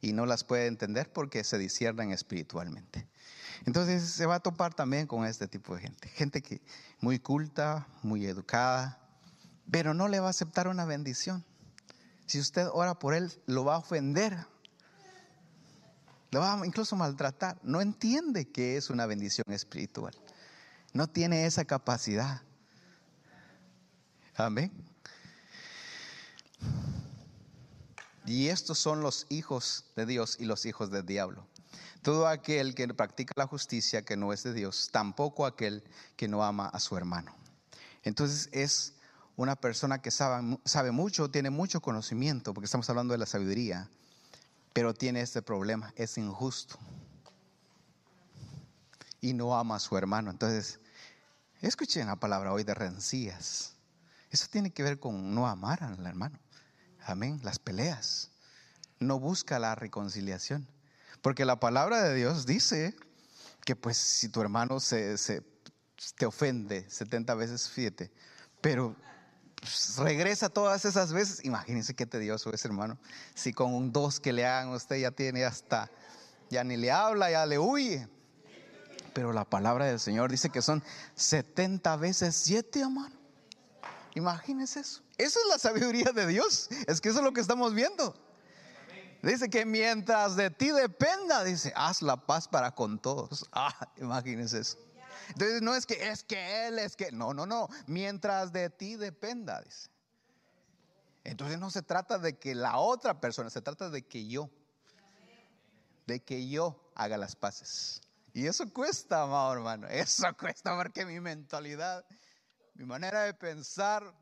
y 0.00 0.12
no 0.12 0.26
las 0.26 0.44
puede 0.44 0.66
entender 0.66 1.12
porque 1.12 1.44
se 1.44 1.58
disciernan 1.58 2.10
espiritualmente. 2.10 3.06
Entonces 3.64 4.04
se 4.10 4.26
va 4.26 4.36
a 4.36 4.40
topar 4.40 4.74
también 4.74 5.06
con 5.06 5.24
este 5.24 5.48
tipo 5.48 5.74
de 5.74 5.82
gente, 5.82 6.08
gente 6.08 6.42
que 6.42 6.60
muy 7.00 7.18
culta, 7.18 7.86
muy 8.02 8.26
educada, 8.26 9.00
pero 9.70 9.94
no 9.94 10.08
le 10.08 10.20
va 10.20 10.28
a 10.28 10.30
aceptar 10.30 10.68
una 10.68 10.84
bendición. 10.84 11.44
Si 12.26 12.40
usted 12.40 12.66
ora 12.72 12.98
por 12.98 13.14
él, 13.14 13.32
lo 13.46 13.64
va 13.64 13.76
a 13.76 13.78
ofender, 13.78 14.36
lo 16.30 16.40
va 16.40 16.60
a 16.60 16.66
incluso 16.66 16.96
maltratar. 16.96 17.58
No 17.62 17.80
entiende 17.80 18.48
que 18.48 18.76
es 18.76 18.90
una 18.90 19.06
bendición 19.06 19.46
espiritual. 19.48 20.14
No 20.92 21.08
tiene 21.08 21.46
esa 21.46 21.64
capacidad. 21.64 22.42
Amén. 24.34 24.72
Y 28.26 28.48
estos 28.48 28.78
son 28.78 29.00
los 29.00 29.26
hijos 29.28 29.84
de 29.96 30.06
Dios 30.06 30.36
y 30.38 30.44
los 30.44 30.66
hijos 30.66 30.90
del 30.90 31.06
diablo. 31.06 31.46
Todo 32.02 32.26
aquel 32.28 32.74
que 32.74 32.86
practica 32.88 33.32
la 33.36 33.46
justicia 33.46 34.02
que 34.02 34.16
no 34.16 34.32
es 34.32 34.42
de 34.42 34.52
Dios, 34.52 34.90
tampoco 34.92 35.46
aquel 35.46 35.82
que 36.16 36.28
no 36.28 36.44
ama 36.44 36.68
a 36.68 36.80
su 36.80 36.96
hermano. 36.96 37.34
Entonces 38.02 38.48
es 38.52 38.94
una 39.36 39.56
persona 39.56 40.00
que 40.00 40.10
sabe, 40.10 40.58
sabe 40.64 40.92
mucho, 40.92 41.30
tiene 41.30 41.50
mucho 41.50 41.80
conocimiento, 41.80 42.54
porque 42.54 42.66
estamos 42.66 42.88
hablando 42.90 43.12
de 43.12 43.18
la 43.18 43.26
sabiduría, 43.26 43.88
pero 44.72 44.94
tiene 44.94 45.20
este 45.20 45.42
problema, 45.42 45.92
es 45.96 46.16
injusto 46.18 46.78
y 49.20 49.32
no 49.32 49.58
ama 49.58 49.76
a 49.76 49.80
su 49.80 49.96
hermano. 49.96 50.30
Entonces, 50.30 50.78
Escuchen 51.62 52.06
la 52.06 52.16
palabra 52.16 52.52
hoy 52.52 52.64
de 52.64 52.74
rencillas. 52.74 53.74
Eso 54.30 54.46
tiene 54.50 54.70
que 54.70 54.82
ver 54.82 55.00
con 55.00 55.34
no 55.34 55.48
amar 55.48 55.82
al 55.82 56.06
hermano. 56.06 56.38
Amén. 57.06 57.40
Las 57.42 57.58
peleas. 57.58 58.30
No 58.98 59.18
busca 59.18 59.58
la 59.58 59.74
reconciliación. 59.74 60.66
Porque 61.22 61.44
la 61.44 61.58
palabra 61.60 62.02
de 62.02 62.14
Dios 62.14 62.46
dice 62.46 62.94
que 63.64 63.74
pues 63.74 63.96
si 63.96 64.28
tu 64.28 64.40
hermano 64.40 64.80
se, 64.80 65.16
te 66.16 66.26
ofende 66.26 66.88
70 66.90 67.34
veces, 67.34 67.68
fíjate, 67.68 68.12
pero 68.60 68.94
pues, 69.56 69.96
regresa 69.96 70.48
todas 70.48 70.84
esas 70.84 71.12
veces, 71.12 71.44
imagínense 71.44 71.94
qué 71.94 72.06
tedioso 72.06 72.52
es 72.52 72.64
hermano. 72.64 72.98
Si 73.34 73.52
con 73.52 73.74
un 73.74 73.92
dos 73.92 74.20
que 74.20 74.32
le 74.32 74.46
hagan 74.46 74.68
usted 74.68 74.96
ya 74.96 75.10
tiene 75.10 75.44
hasta, 75.44 75.90
ya 76.50 76.62
ni 76.62 76.76
le 76.76 76.90
habla, 76.90 77.30
ya 77.30 77.46
le 77.46 77.58
huye 77.58 78.08
pero 79.16 79.32
la 79.32 79.46
palabra 79.46 79.86
del 79.86 79.98
Señor 79.98 80.30
dice 80.30 80.50
que 80.50 80.60
son 80.60 80.82
70 81.14 81.96
veces 81.96 82.36
7, 82.36 82.80
hermano. 82.80 83.16
Imagínense 84.14 84.80
eso. 84.80 85.00
Esa 85.18 85.40
es 85.40 85.46
la 85.48 85.58
sabiduría 85.58 86.12
de 86.12 86.26
Dios. 86.26 86.68
Es 86.86 87.00
que 87.00 87.08
eso 87.08 87.18
es 87.18 87.24
lo 87.24 87.32
que 87.32 87.40
estamos 87.40 87.74
viendo. 87.74 88.14
Dice 89.22 89.48
que 89.48 89.64
mientras 89.64 90.36
de 90.36 90.50
ti 90.50 90.70
dependa, 90.70 91.42
dice, 91.42 91.72
haz 91.74 92.02
la 92.02 92.16
paz 92.16 92.46
para 92.48 92.74
con 92.74 92.98
todos. 92.98 93.46
Ah, 93.52 93.90
imagínense 93.96 94.60
eso. 94.60 94.78
Entonces 95.28 95.62
no 95.62 95.74
es 95.74 95.86
que 95.86 96.08
es 96.08 96.22
que 96.22 96.68
Él, 96.68 96.78
es 96.78 96.94
que, 96.94 97.10
no, 97.10 97.34
no, 97.34 97.46
no. 97.46 97.68
Mientras 97.86 98.52
de 98.52 98.70
ti 98.70 98.96
dependa, 98.96 99.60
dice. 99.62 99.90
Entonces 101.24 101.58
no 101.58 101.70
se 101.70 101.82
trata 101.82 102.18
de 102.18 102.38
que 102.38 102.54
la 102.54 102.78
otra 102.78 103.20
persona, 103.20 103.50
se 103.50 103.60
trata 103.60 103.90
de 103.90 104.06
que 104.06 104.28
yo, 104.28 104.48
de 106.06 106.22
que 106.22 106.48
yo 106.48 106.92
haga 106.94 107.16
las 107.16 107.34
paces. 107.34 108.00
Y 108.32 108.46
eso 108.46 108.72
cuesta, 108.72 109.22
amado 109.22 109.54
hermano. 109.54 109.88
Eso 109.88 110.24
cuesta 110.38 110.76
porque 110.76 111.04
mi 111.04 111.18
mentalidad, 111.18 112.04
mi 112.74 112.84
manera 112.84 113.22
de 113.22 113.34
pensar, 113.34 114.14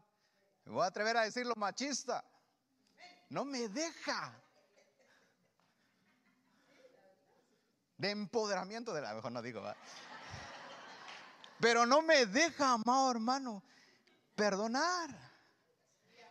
me 0.64 0.72
voy 0.72 0.82
a 0.82 0.86
atrever 0.86 1.16
a 1.16 1.22
decirlo 1.22 1.54
machista, 1.56 2.24
no 3.28 3.44
me 3.44 3.68
deja. 3.68 4.40
De 7.96 8.10
empoderamiento 8.10 8.92
de 8.92 9.00
la 9.00 9.14
mejor 9.14 9.30
no 9.30 9.40
digo, 9.40 9.62
pero 11.60 11.86
no 11.86 12.02
me 12.02 12.26
deja, 12.26 12.72
amado 12.72 13.10
hermano, 13.10 13.62
perdonar. 14.34 15.10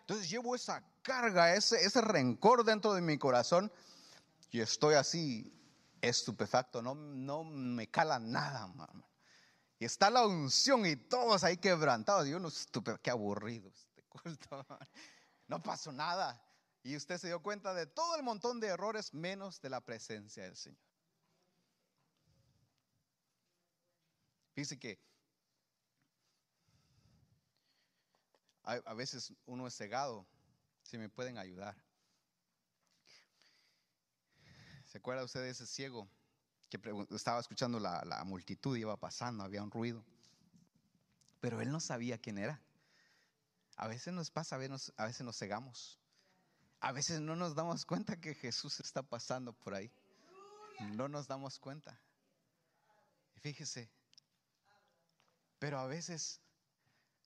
Entonces 0.01 0.29
llevo 0.29 0.55
esa 0.55 0.83
carga, 1.01 1.55
ese, 1.55 2.01
rencor 2.01 2.63
dentro 2.63 2.93
de 2.93 3.01
mi 3.01 3.17
corazón 3.17 3.71
y 4.51 4.59
estoy 4.59 4.95
así 4.95 5.51
estupefacto, 6.01 6.81
no, 6.81 7.43
me 7.45 7.89
cala 7.89 8.19
nada, 8.19 8.69
Y 9.79 9.85
está 9.85 10.09
la 10.09 10.27
unción 10.27 10.85
y 10.85 10.97
todos 10.97 11.43
ahí 11.43 11.57
quebrantados. 11.57 12.27
Y 12.27 12.33
uno 12.33 12.49
estupefacto, 12.49 13.01
qué 13.01 13.09
aburrido 13.09 13.69
este 13.69 13.82
No 15.47 15.61
pasó 15.61 15.91
nada. 15.91 16.41
Y 16.83 16.95
usted 16.95 17.17
se 17.17 17.27
dio 17.27 17.41
cuenta 17.41 17.73
de 17.73 17.85
todo 17.85 18.15
el 18.15 18.23
montón 18.23 18.59
de 18.59 18.67
errores 18.67 19.13
menos 19.13 19.61
de 19.61 19.69
la 19.69 19.81
presencia 19.81 20.43
del 20.43 20.55
Señor. 20.55 20.79
Fíjese 24.53 24.79
que 24.79 24.99
a, 28.63 28.93
veces 28.93 29.33
uno 29.45 29.67
es 29.67 29.75
cegado, 29.75 30.25
si 30.83 30.97
me 30.97 31.09
pueden 31.09 31.37
ayudar. 31.37 31.75
¿Se 34.85 34.99
acuerda 34.99 35.23
usted 35.23 35.41
de 35.41 35.49
ese 35.49 35.65
ciego 35.65 36.07
que 36.69 36.79
estaba 37.11 37.39
escuchando 37.39 37.79
la, 37.79 38.03
la 38.05 38.23
multitud, 38.23 38.77
iba 38.77 38.95
pasando, 38.95 39.43
había 39.43 39.63
un 39.63 39.71
ruido? 39.71 40.05
Pero 41.39 41.61
él 41.61 41.71
no 41.71 41.79
sabía 41.79 42.17
quién 42.17 42.37
era. 42.37 42.62
A 43.75 43.87
veces 43.87 44.13
nos 44.13 44.29
pasa, 44.29 44.55
a 44.55 45.05
veces 45.05 45.21
nos 45.21 45.37
cegamos. 45.37 45.99
A 46.79 46.91
veces 46.91 47.21
no 47.21 47.35
nos 47.35 47.55
damos 47.55 47.85
cuenta 47.85 48.19
que 48.19 48.35
Jesús 48.35 48.79
está 48.79 49.01
pasando 49.01 49.53
por 49.53 49.73
ahí. 49.73 49.91
No 50.79 51.07
nos 51.07 51.27
damos 51.27 51.59
cuenta. 51.59 51.99
Fíjese, 53.35 53.89
pero 55.59 55.79
a 55.79 55.87
veces 55.87 56.41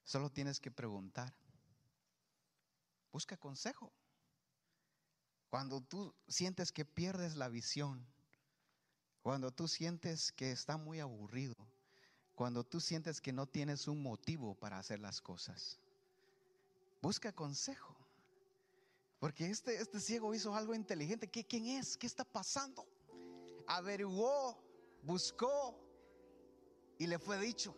solo 0.04 0.30
tienes 0.30 0.60
que 0.60 0.72
preguntar. 0.72 1.34
Busca 3.12 3.36
consejo. 3.38 3.92
Cuando 5.50 5.82
tú 5.82 6.14
sientes 6.28 6.72
que 6.72 6.86
pierdes 6.86 7.36
la 7.36 7.50
visión, 7.50 8.06
cuando 9.22 9.52
tú 9.52 9.68
sientes 9.68 10.32
que 10.32 10.52
está 10.52 10.78
muy 10.78 11.00
aburrido, 11.00 11.56
cuando 12.36 12.64
tú 12.64 12.80
sientes 12.80 13.22
que 13.22 13.34
no 13.34 13.48
tienes 13.48 13.88
un 13.88 14.04
motivo 14.04 14.54
para 14.56 14.78
hacer 14.78 15.00
las 15.00 15.20
cosas, 15.22 15.80
busca 17.02 17.32
consejo. 17.32 17.96
Porque 19.20 19.50
este, 19.50 19.82
este 19.82 20.00
ciego 20.00 20.34
hizo 20.34 20.56
algo 20.56 20.76
inteligente. 20.76 21.28
¿Qué, 21.28 21.46
¿Quién 21.46 21.66
es? 21.68 21.98
¿Qué 21.98 22.06
está 22.06 22.24
pasando? 22.24 22.88
Averiguó, 23.68 24.58
buscó 25.02 25.80
y 27.00 27.08
le 27.08 27.18
fue 27.18 27.40
dicho 27.40 27.76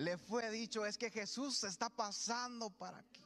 le 0.00 0.16
fue 0.16 0.50
dicho, 0.50 0.86
es 0.86 0.96
que 0.96 1.10
Jesús 1.10 1.62
está 1.62 1.90
pasando 1.90 2.70
para 2.70 2.98
aquí. 2.98 3.22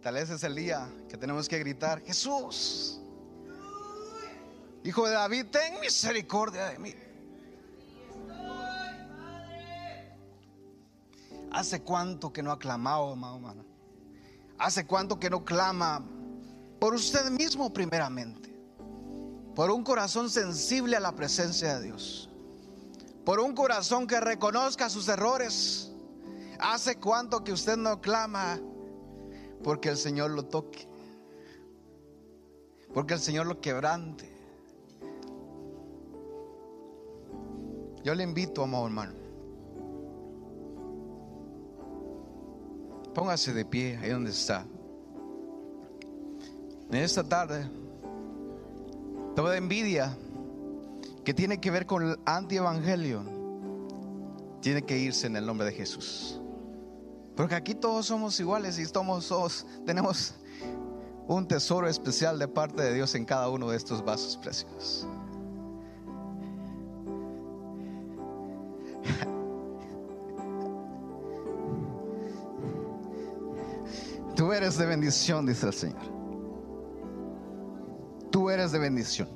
Tal 0.00 0.14
vez 0.14 0.30
es 0.30 0.44
el 0.44 0.54
día 0.54 0.88
que 1.08 1.16
tenemos 1.16 1.48
que 1.48 1.58
gritar, 1.58 2.00
Jesús, 2.02 3.00
Hijo 4.84 5.06
de 5.06 5.12
David, 5.12 5.46
ten 5.50 5.80
misericordia 5.80 6.66
de 6.66 6.78
mí. 6.78 6.94
¿Hace 11.50 11.82
cuánto 11.82 12.32
que 12.32 12.42
no 12.42 12.52
ha 12.52 12.58
clamado, 12.58 13.10
hermano? 13.12 13.64
¿Hace 14.58 14.86
cuánto 14.86 15.18
que 15.18 15.30
no 15.30 15.44
clama 15.44 16.04
por 16.78 16.94
usted 16.94 17.30
mismo 17.30 17.72
primeramente? 17.72 18.48
por 19.58 19.72
un 19.72 19.82
corazón 19.82 20.30
sensible 20.30 20.96
a 20.96 21.00
la 21.00 21.16
presencia 21.16 21.80
de 21.80 21.86
Dios, 21.86 22.30
por 23.24 23.40
un 23.40 23.56
corazón 23.56 24.06
que 24.06 24.20
reconozca 24.20 24.88
sus 24.88 25.08
errores. 25.08 25.90
¿Hace 26.60 27.00
cuánto 27.00 27.42
que 27.42 27.50
usted 27.50 27.76
no 27.76 28.00
clama 28.00 28.60
porque 29.64 29.88
el 29.88 29.96
Señor 29.96 30.30
lo 30.30 30.44
toque? 30.44 30.88
Porque 32.94 33.14
el 33.14 33.20
Señor 33.20 33.48
lo 33.48 33.60
quebrante. 33.60 34.32
Yo 38.08 38.14
le 38.14 38.24
invito, 38.24 38.62
amado 38.62 38.86
hermano. 38.86 39.12
Póngase 43.14 43.52
de 43.52 43.66
pie 43.66 43.98
ahí 43.98 44.08
donde 44.08 44.30
está. 44.30 44.64
En 46.90 46.96
esta 46.96 47.22
tarde 47.22 47.70
Toda 49.36 49.58
envidia 49.58 50.16
que 51.22 51.34
tiene 51.34 51.60
que 51.60 51.70
ver 51.70 51.84
con 51.84 52.02
el 52.02 52.18
antievangelio 52.24 53.24
tiene 54.62 54.80
que 54.80 54.98
irse 54.98 55.26
en 55.26 55.36
el 55.36 55.44
nombre 55.44 55.66
de 55.66 55.74
Jesús. 55.74 56.40
Porque 57.36 57.56
aquí 57.56 57.74
todos 57.74 58.06
somos 58.06 58.40
iguales 58.40 58.78
y 58.78 58.86
somos, 58.86 59.28
todos, 59.28 59.66
tenemos 59.84 60.32
un 61.26 61.46
tesoro 61.46 61.86
especial 61.86 62.38
de 62.38 62.48
parte 62.48 62.80
de 62.80 62.94
Dios 62.94 63.14
en 63.14 63.26
cada 63.26 63.50
uno 63.50 63.68
de 63.68 63.76
estos 63.76 64.02
vasos 64.02 64.38
preciosos. 64.38 65.06
Eres 74.52 74.78
de 74.78 74.86
bendición, 74.86 75.46
dice 75.46 75.66
el 75.66 75.72
Señor 75.72 76.18
tú 78.30 78.50
eres 78.50 78.72
de 78.72 78.78
bendición. 78.78 79.28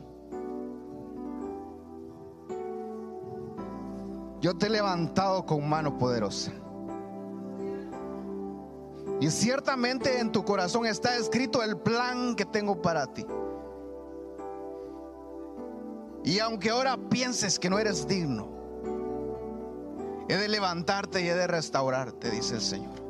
Yo 4.40 4.56
te 4.56 4.66
he 4.66 4.70
levantado 4.70 5.44
con 5.46 5.68
mano 5.68 5.98
poderosa. 5.98 6.52
Y 9.20 9.30
ciertamente 9.30 10.18
en 10.18 10.32
tu 10.32 10.44
corazón 10.44 10.86
está 10.86 11.16
escrito 11.16 11.62
el 11.62 11.76
plan 11.76 12.34
que 12.34 12.44
tengo 12.44 12.80
para 12.80 13.06
ti. 13.06 13.26
Y 16.24 16.38
aunque 16.38 16.70
ahora 16.70 16.96
pienses 16.96 17.58
que 17.58 17.68
no 17.68 17.78
eres 17.80 18.06
digno, 18.06 18.48
he 20.28 20.36
de 20.36 20.48
levantarte 20.48 21.22
y 21.22 21.28
he 21.28 21.34
de 21.34 21.46
restaurarte, 21.46 22.30
dice 22.30 22.54
el 22.54 22.60
Señor. 22.60 23.01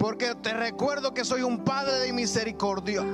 Porque 0.00 0.34
te 0.34 0.52
recuerdo 0.52 1.14
que 1.14 1.24
soy 1.24 1.42
un 1.42 1.62
Padre 1.62 2.00
de 2.00 2.12
misericordia 2.12 3.04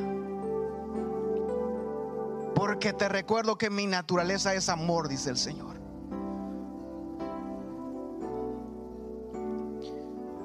porque 2.57 2.95
te 2.95 3.07
recuerdo 3.09 3.59
que 3.59 3.69
mi 3.69 3.87
naturaleza 3.87 4.55
es 4.55 4.71
amor, 4.71 5.09
dice 5.09 5.29
el 5.29 5.37
Señor. 5.37 5.77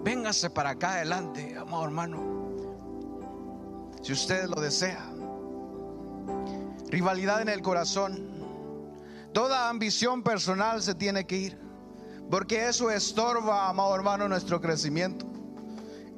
Véngase 0.04 0.50
para 0.50 0.72
acá 0.72 0.96
adelante, 0.96 1.58
amado 1.58 1.86
hermano. 1.86 2.52
Si 4.02 4.12
usted 4.12 4.44
lo 4.50 4.60
desea. 4.60 5.10
Rivalidad 6.90 7.42
en 7.42 7.48
el 7.48 7.62
corazón. 7.62 8.30
Toda 9.32 9.70
ambición 9.70 10.22
personal 10.22 10.82
se 10.82 10.94
tiene 10.94 11.26
que 11.26 11.38
ir. 11.38 11.60
Porque 12.30 12.68
eso 12.68 12.92
estorba, 12.92 13.70
amado 13.70 13.96
hermano, 13.96 14.28
nuestro 14.28 14.60
crecimiento. 14.60 15.31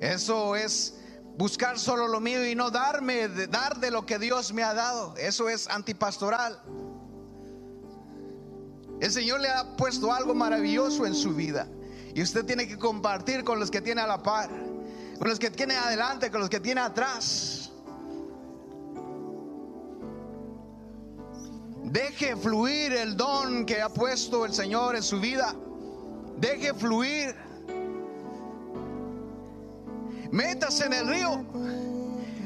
Eso 0.04 0.58
es 0.58 0.96
buscar 1.38 1.80
solo 1.80 2.10
lo 2.10 2.20
mío 2.20 2.46
y 2.46 2.56
no 2.56 2.70
darme, 2.70 3.30
dar 3.30 3.80
de 3.80 3.89
lo 3.89 4.06
que 4.06 4.20
Dios 4.20 4.52
me 4.52 4.62
ha 4.62 4.74
dado. 4.74 5.16
Eso 5.16 5.48
es 5.48 5.70
antipastoral. 5.70 6.62
El 9.00 9.10
Señor 9.10 9.39
le 9.39 9.48
ha 9.48 9.78
puesto 9.78 10.12
algo 10.12 10.36
maravilloso 10.36 11.06
en 11.06 11.16
su 11.16 11.34
vida. 11.34 11.70
Y 12.13 12.22
usted 12.22 12.44
tiene 12.44 12.68
que 12.68 12.78
compartir 12.78 13.46
con 13.46 13.62
los 13.62 13.72
que 13.72 13.80
tiene 13.80 14.02
a 14.02 14.08
la 14.08 14.22
par, 14.22 14.50
con 15.20 15.30
los 15.30 15.39
que 15.39 15.50
tiene 15.50 15.78
adelante, 15.78 16.30
con 16.30 16.42
los 16.42 16.50
que 16.50 16.60
tiene 16.60 16.82
atrás. 16.82 17.72
Deje 21.86 22.36
fluir 22.36 22.92
el 22.92 23.16
don 23.16 23.66
que 23.66 23.82
ha 23.82 23.88
puesto 23.88 24.44
el 24.44 24.54
Señor 24.54 24.98
en 24.98 25.04
su 25.04 25.22
vida. 25.22 25.56
Deje 26.39 26.74
fluir. 26.74 27.42
Métase 30.34 30.86
en 30.88 30.93
el 30.93 31.08
río. 31.08 31.46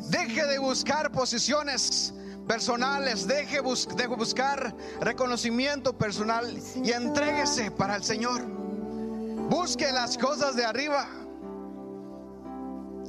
Deje 0.09 0.45
de 0.45 0.59
buscar 0.59 1.09
posiciones 1.09 2.13
personales, 2.45 3.25
deje, 3.25 3.61
de 3.95 4.07
buscar 4.07 4.75
reconocimiento 4.99 5.97
personal 5.97 6.59
y 6.83 6.91
entréguese 6.91 7.71
para 7.71 7.95
el 7.95 8.03
Señor. 8.03 8.41
Busque 9.49 9.89
las 9.93 10.17
cosas 10.17 10.57
de 10.57 10.65
arriba. 10.65 11.07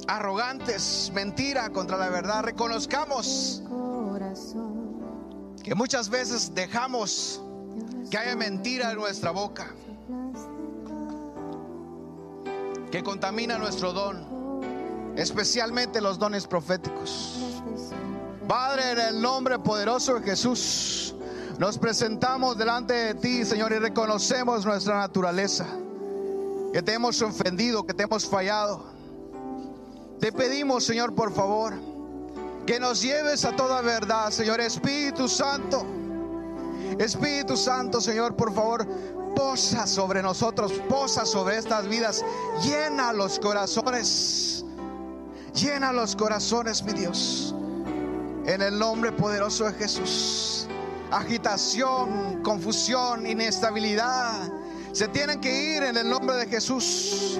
Arrogantes, 0.07 1.11
mentira 1.13 1.69
contra 1.71 1.97
la 1.97 2.07
verdad. 2.07 2.43
Reconozcamos 2.43 3.61
que 5.61 5.75
muchas 5.75 6.07
veces 6.07 6.55
dejamos 6.55 7.41
que 8.09 8.17
haya 8.17 8.37
mentira 8.37 8.91
en 8.91 8.97
nuestra 8.97 9.31
boca, 9.31 9.73
que 12.89 13.03
contamina 13.03 13.57
nuestro 13.57 13.91
don 13.91 14.38
especialmente 15.19 15.99
los 16.01 16.17
dones 16.17 16.47
proféticos. 16.47 17.35
Padre, 18.47 18.91
en 18.91 18.99
el 18.99 19.21
nombre 19.21 19.59
poderoso 19.59 20.15
de 20.15 20.21
Jesús, 20.21 21.13
nos 21.57 21.77
presentamos 21.77 22.57
delante 22.57 22.93
de 22.93 23.15
ti, 23.15 23.43
Señor, 23.43 23.73
y 23.73 23.79
reconocemos 23.79 24.65
nuestra 24.65 24.99
naturaleza, 24.99 25.67
que 26.73 26.81
te 26.81 26.93
hemos 26.93 27.21
ofendido, 27.21 27.85
que 27.85 27.93
te 27.93 28.03
hemos 28.03 28.25
fallado. 28.25 28.85
Te 30.19 30.31
pedimos, 30.31 30.85
Señor, 30.85 31.13
por 31.13 31.33
favor, 31.33 31.73
que 32.65 32.79
nos 32.79 33.01
lleves 33.01 33.43
a 33.43 33.55
toda 33.55 33.81
verdad, 33.81 34.31
Señor 34.31 34.61
Espíritu 34.61 35.27
Santo. 35.27 35.85
Espíritu 36.97 37.57
Santo, 37.57 37.99
Señor, 37.99 38.35
por 38.35 38.53
favor, 38.53 38.87
posa 39.35 39.85
sobre 39.85 40.21
nosotros, 40.21 40.71
posa 40.89 41.25
sobre 41.25 41.57
estas 41.57 41.87
vidas, 41.87 42.23
llena 42.63 43.13
los 43.13 43.37
corazones, 43.39 44.65
llena 45.53 45.91
los 45.91 46.15
corazones, 46.15 46.83
mi 46.83 46.93
Dios, 46.93 47.53
en 48.45 48.61
el 48.61 48.77
nombre 48.77 49.11
poderoso 49.11 49.65
de 49.65 49.73
Jesús. 49.73 50.67
Agitación, 51.11 52.41
confusión, 52.43 53.25
inestabilidad, 53.25 54.51
se 54.91 55.07
tienen 55.07 55.39
que 55.41 55.75
ir 55.75 55.83
en 55.83 55.97
el 55.97 56.09
nombre 56.09 56.35
de 56.35 56.47
Jesús 56.47 57.39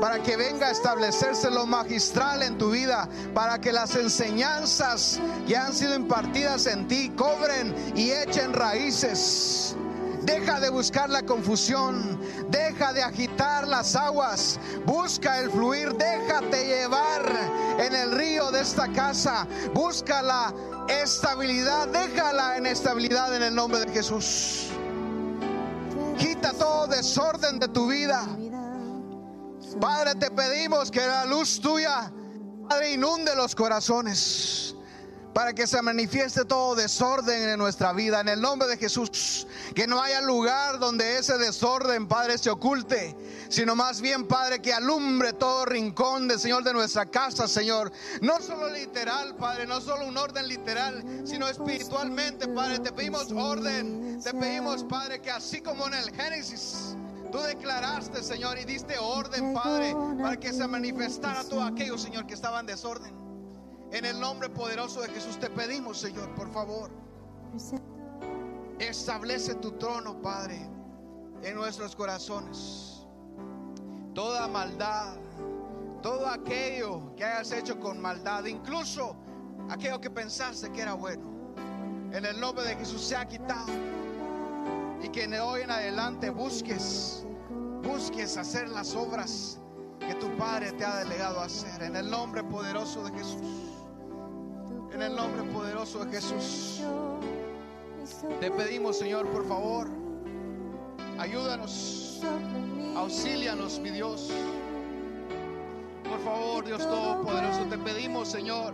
para 0.00 0.22
que 0.22 0.36
venga 0.36 0.66
a 0.66 0.70
establecerse 0.70 1.50
lo 1.50 1.66
magistral 1.66 2.42
en 2.42 2.58
tu 2.58 2.70
vida, 2.70 3.08
para 3.32 3.60
que 3.60 3.72
las 3.72 3.94
enseñanzas 3.96 5.20
que 5.46 5.56
han 5.56 5.72
sido 5.72 5.94
impartidas 5.94 6.66
en 6.66 6.86
ti 6.88 7.10
cobren 7.16 7.74
y 7.96 8.10
echen 8.10 8.52
raíces. 8.52 9.74
Deja 10.24 10.58
de 10.58 10.70
buscar 10.70 11.10
la 11.10 11.22
confusión, 11.22 12.18
deja 12.48 12.92
de 12.94 13.02
agitar 13.02 13.68
las 13.68 13.94
aguas, 13.94 14.58
busca 14.86 15.38
el 15.38 15.50
fluir, 15.50 15.92
déjate 15.94 16.66
llevar 16.66 17.22
en 17.78 17.94
el 17.94 18.12
río 18.12 18.50
de 18.50 18.62
esta 18.62 18.90
casa, 18.92 19.46
busca 19.74 20.22
la 20.22 20.54
estabilidad, 20.88 21.88
déjala 21.88 22.56
en 22.56 22.64
estabilidad 22.64 23.36
en 23.36 23.42
el 23.42 23.54
nombre 23.54 23.80
de 23.80 23.92
Jesús. 23.92 24.68
Quita 26.16 26.52
todo 26.54 26.86
desorden 26.86 27.58
de 27.58 27.68
tu 27.68 27.88
vida. 27.88 28.26
Padre, 29.78 30.14
te 30.14 30.30
pedimos 30.30 30.90
que 30.90 31.06
la 31.06 31.26
luz 31.26 31.60
tuya, 31.60 32.10
Padre, 32.68 32.92
inunde 32.92 33.34
los 33.36 33.54
corazones 33.54 34.74
para 35.34 35.52
que 35.52 35.66
se 35.66 35.82
manifieste 35.82 36.44
todo 36.44 36.76
desorden 36.76 37.48
en 37.48 37.58
nuestra 37.58 37.92
vida. 37.92 38.20
En 38.20 38.28
el 38.28 38.40
nombre 38.40 38.68
de 38.68 38.76
Jesús, 38.76 39.46
que 39.74 39.86
no 39.86 40.00
haya 40.00 40.20
lugar 40.20 40.78
donde 40.78 41.18
ese 41.18 41.36
desorden, 41.36 42.06
Padre, 42.06 42.38
se 42.38 42.50
oculte, 42.50 43.16
sino 43.48 43.74
más 43.74 44.00
bien, 44.00 44.26
Padre, 44.28 44.62
que 44.62 44.72
alumbre 44.72 45.32
todo 45.32 45.64
rincón 45.66 46.28
del 46.28 46.38
Señor 46.38 46.62
de 46.62 46.72
nuestra 46.72 47.06
casa, 47.06 47.48
Señor. 47.48 47.92
No 48.22 48.40
solo 48.40 48.70
literal, 48.70 49.34
Padre, 49.34 49.66
no 49.66 49.80
solo 49.80 50.06
un 50.06 50.16
orden 50.16 50.46
literal, 50.46 51.04
sino 51.24 51.48
espiritualmente, 51.48 52.46
Padre. 52.46 52.78
Te 52.78 52.92
pedimos 52.92 53.32
orden, 53.32 54.20
te 54.22 54.32
pedimos, 54.32 54.84
Padre, 54.84 55.20
que 55.20 55.32
así 55.32 55.60
como 55.60 55.88
en 55.88 55.94
el 55.94 56.10
Génesis, 56.12 56.96
Tú 57.32 57.40
declaraste, 57.40 58.22
Señor, 58.22 58.56
y 58.60 58.64
diste 58.64 58.96
orden, 58.96 59.54
Padre, 59.54 59.92
para 60.22 60.36
que 60.36 60.52
se 60.52 60.68
manifestara 60.68 61.42
todo 61.42 61.64
aquello, 61.64 61.98
Señor, 61.98 62.28
que 62.28 62.34
estaba 62.34 62.60
en 62.60 62.66
desorden. 62.66 63.23
En 63.94 64.04
el 64.04 64.18
nombre 64.18 64.48
poderoso 64.48 65.02
de 65.02 65.08
Jesús 65.08 65.38
te 65.38 65.48
pedimos, 65.48 65.98
Señor, 66.00 66.34
por 66.34 66.52
favor. 66.52 66.90
Establece 68.80 69.54
tu 69.54 69.70
trono, 69.78 70.20
Padre, 70.20 70.68
en 71.44 71.54
nuestros 71.54 71.94
corazones. 71.94 73.06
Toda 74.12 74.48
maldad, 74.48 75.14
todo 76.02 76.26
aquello 76.26 77.14
que 77.14 77.22
hayas 77.22 77.52
hecho 77.52 77.78
con 77.78 78.00
maldad, 78.00 78.46
incluso 78.46 79.14
aquello 79.70 80.00
que 80.00 80.10
pensaste 80.10 80.72
que 80.72 80.82
era 80.82 80.94
bueno, 80.94 81.54
en 82.10 82.24
el 82.24 82.40
nombre 82.40 82.64
de 82.64 82.74
Jesús 82.74 83.00
se 83.00 83.14
ha 83.14 83.28
quitado. 83.28 83.70
Y 85.04 85.08
que 85.10 85.28
de 85.28 85.38
hoy 85.38 85.60
en 85.60 85.70
adelante 85.70 86.30
busques, 86.30 87.24
busques 87.84 88.36
hacer 88.38 88.68
las 88.70 88.96
obras 88.96 89.60
que 90.00 90.16
tu 90.16 90.36
Padre 90.36 90.72
te 90.72 90.84
ha 90.84 90.96
delegado 90.96 91.38
a 91.38 91.44
hacer. 91.44 91.80
En 91.80 91.94
el 91.94 92.10
nombre 92.10 92.42
poderoso 92.42 93.04
de 93.04 93.16
Jesús. 93.16 93.73
En 94.94 95.02
el 95.02 95.16
nombre 95.16 95.42
poderoso 95.52 96.04
de 96.04 96.12
Jesús. 96.12 96.80
Te 98.38 98.48
pedimos, 98.48 98.96
Señor, 98.96 99.26
por 99.26 99.44
favor, 99.48 99.88
ayúdanos, 101.18 102.20
auxílianos, 102.94 103.80
mi 103.80 103.90
Dios. 103.90 104.30
Por 106.08 106.20
favor, 106.20 106.64
Dios 106.64 106.78
Todopoderoso, 106.78 107.64
te 107.68 107.76
pedimos, 107.78 108.28
Señor, 108.28 108.72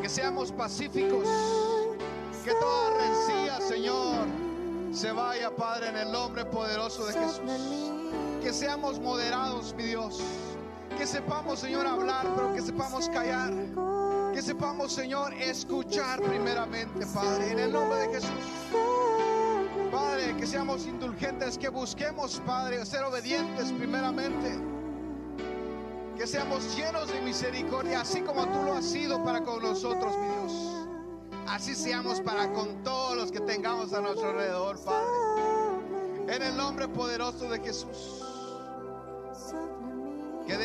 que 0.00 0.08
seamos 0.08 0.52
pacíficos 0.52 1.28
que 2.42 2.52
toda 2.52 2.96
rencilla, 2.96 3.60
Señor, 3.60 4.26
se 4.90 5.12
vaya, 5.12 5.54
Padre, 5.54 5.90
en 5.90 5.96
el 5.98 6.10
nombre 6.10 6.46
poderoso 6.46 7.04
de 7.04 7.12
Jesús. 7.12 7.42
Que 8.42 8.54
seamos 8.54 8.98
moderados, 8.98 9.74
mi 9.74 9.82
Dios. 9.82 10.18
Que 11.00 11.06
sepamos, 11.06 11.58
Señor, 11.60 11.86
hablar, 11.86 12.26
pero 12.36 12.52
que 12.52 12.60
sepamos 12.60 13.08
callar. 13.08 13.54
Que 14.34 14.42
sepamos, 14.42 14.92
Señor, 14.92 15.32
escuchar 15.32 16.20
primeramente, 16.20 17.06
Padre, 17.06 17.52
en 17.52 17.58
el 17.58 17.72
nombre 17.72 18.00
de 18.00 18.08
Jesús. 18.08 18.28
Padre, 19.90 20.36
que 20.36 20.46
seamos 20.46 20.84
indulgentes, 20.84 21.56
que 21.56 21.70
busquemos, 21.70 22.42
Padre, 22.44 22.84
ser 22.84 23.02
obedientes 23.04 23.72
primeramente. 23.72 24.58
Que 26.18 26.26
seamos 26.26 26.76
llenos 26.76 27.10
de 27.10 27.22
misericordia, 27.22 28.02
así 28.02 28.20
como 28.20 28.44
tú 28.48 28.62
lo 28.62 28.74
has 28.74 28.84
sido 28.84 29.24
para 29.24 29.42
con 29.42 29.62
nosotros, 29.62 30.14
mi 30.18 30.26
Dios 30.26 30.86
así 31.48 31.74
seamos 31.74 32.20
para 32.20 32.52
con 32.52 32.84
todos 32.84 33.16
los 33.16 33.32
que 33.32 33.40
tengamos 33.40 33.94
a 33.94 34.02
nuestro 34.02 34.28
alrededor, 34.28 34.78
Padre. 34.84 35.08
En 36.28 36.42
el 36.42 36.54
nombre 36.58 36.88
poderoso 36.88 37.48
de 37.48 37.58
Jesús. 37.58 38.29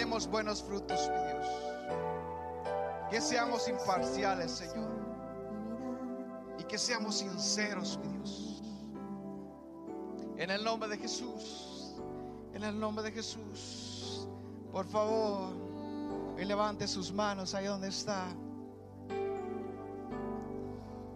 Demos 0.06 0.28
buenos 0.28 0.62
frutos, 0.62 1.10
mi 1.10 1.18
Dios. 1.18 1.48
Que 3.10 3.20
seamos 3.20 3.68
imparciales, 3.68 4.52
Señor. 4.52 4.88
Y 6.60 6.63
que 6.65 6.78
seamos 6.78 7.15
sinceros, 7.15 7.98
mi 8.04 8.10
Dios. 8.10 8.62
En 10.38 10.52
el 10.52 10.63
nombre 10.63 10.89
de 10.89 11.00
Jesús. 11.00 11.96
En 12.54 12.63
el 12.63 12.80
nombre 12.80 13.04
de 13.04 13.13
Jesús. 13.13 14.28
Por 14.72 14.86
favor, 14.86 15.56
y 16.38 16.46
levante 16.46 16.88
sus 16.88 17.12
manos 17.12 17.56
ahí 17.56 17.65
donde 17.65 17.88
está. 17.88 18.28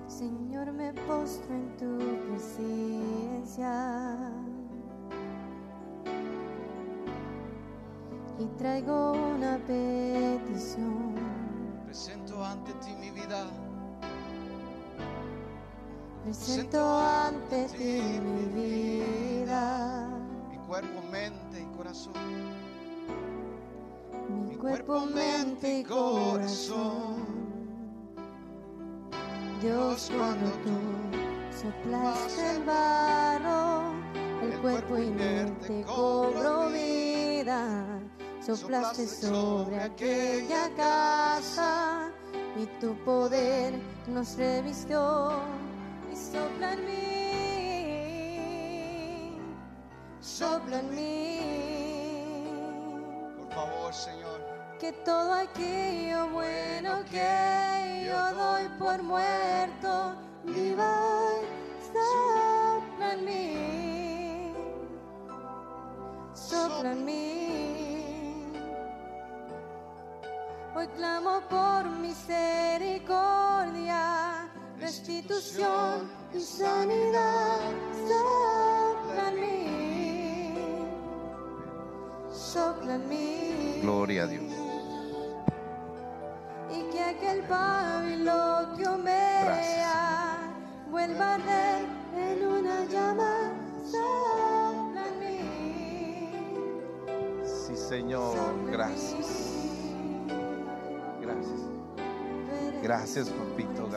Señor, 0.07 0.71
me 0.71 0.93
postro 0.93 1.53
en 1.53 1.77
tu 1.77 1.95
presencia 2.25 3.69
traigo 8.59 9.13
una 9.13 9.57
petición. 9.65 11.15
Presento 11.85 12.43
ante 12.43 12.73
ti 12.73 12.93
mi 12.99 13.09
vida. 13.09 13.47
Presento 16.25 16.99
ante 16.99 17.65
ti 17.69 18.01
mi 18.19 18.45
vida. 18.61 20.09
Mi 20.51 20.57
cuerpo, 20.67 21.01
mente 21.09 21.61
y 21.61 21.77
corazón. 21.77 22.13
Mi 24.45 24.55
cuerpo, 24.55 25.05
mente 25.05 25.79
y 25.79 25.83
corazón. 25.85 27.39
Dios, 29.61 30.11
cuando 30.15 30.49
tú 30.65 30.77
soplaste 31.57 32.55
el 32.57 32.63
barro, 32.63 33.93
el 34.41 34.59
cuerpo 34.59 34.97
inerte 34.97 35.83
cobró 35.85 36.67
vida. 36.69 37.98
Soplaste 38.55 39.05
sobre 39.05 39.79
aquella 39.79 40.73
casa 40.75 42.09
y 42.57 42.65
tu 42.79 42.95
poder 43.05 43.75
nos 44.07 44.35
revistió 44.37 45.33
y 46.11 46.15
sopla 46.15 46.73
en 46.73 46.85
mí, 46.87 46.97
sopla 50.19 50.79
en 50.79 50.95
mí. 50.95 52.49
Por 53.37 53.53
favor, 53.53 53.93
Señor. 53.93 54.41
Que 54.79 54.93
todo 54.93 55.31
aquello 55.33 56.27
bueno 56.29 57.05
que 57.11 58.07
yo 58.07 58.33
doy 58.33 58.67
por 58.79 59.03
muerto, 59.03 60.15
viva 60.45 60.91
sopla 61.93 63.13
en 63.13 63.25
mí, 63.25 64.53
sopla 66.33 66.93
en 66.93 67.05
mí. 67.05 67.58
Hoy 70.79 70.87
clamo 70.95 71.41
por 71.49 71.89
misericordia, 71.89 74.47
restitución 74.79 76.09
y 76.33 76.39
sanidad, 76.39 77.59
sopla 78.07 79.27
en 79.27 79.35
mí, 79.41 80.53
sopla 82.31 82.95
en 82.95 83.09
mí. 83.09 83.79
Gloria 83.81 84.23
a 84.23 84.27
Dios. 84.27 84.45
y 86.71 86.83
que 86.93 87.03
aquel 87.03 87.43
pábilo 87.43 88.69
que 88.77 88.87
humea 88.87 90.53
vuelva 90.89 91.31
a 91.31 91.35
arder 91.35 91.85
en 92.15 92.47
una 92.47 92.85
llama 92.85 93.51
sopla 93.83 95.07
en 95.09 95.19
mí. 95.19 96.31
Sí, 97.43 97.75
Señor. 97.75 98.37
Gracias. 98.71 99.48
Gracias. 101.29 101.61
Gracias, 102.81 103.29
papito. 103.29 103.87
Gracias. 103.87 103.89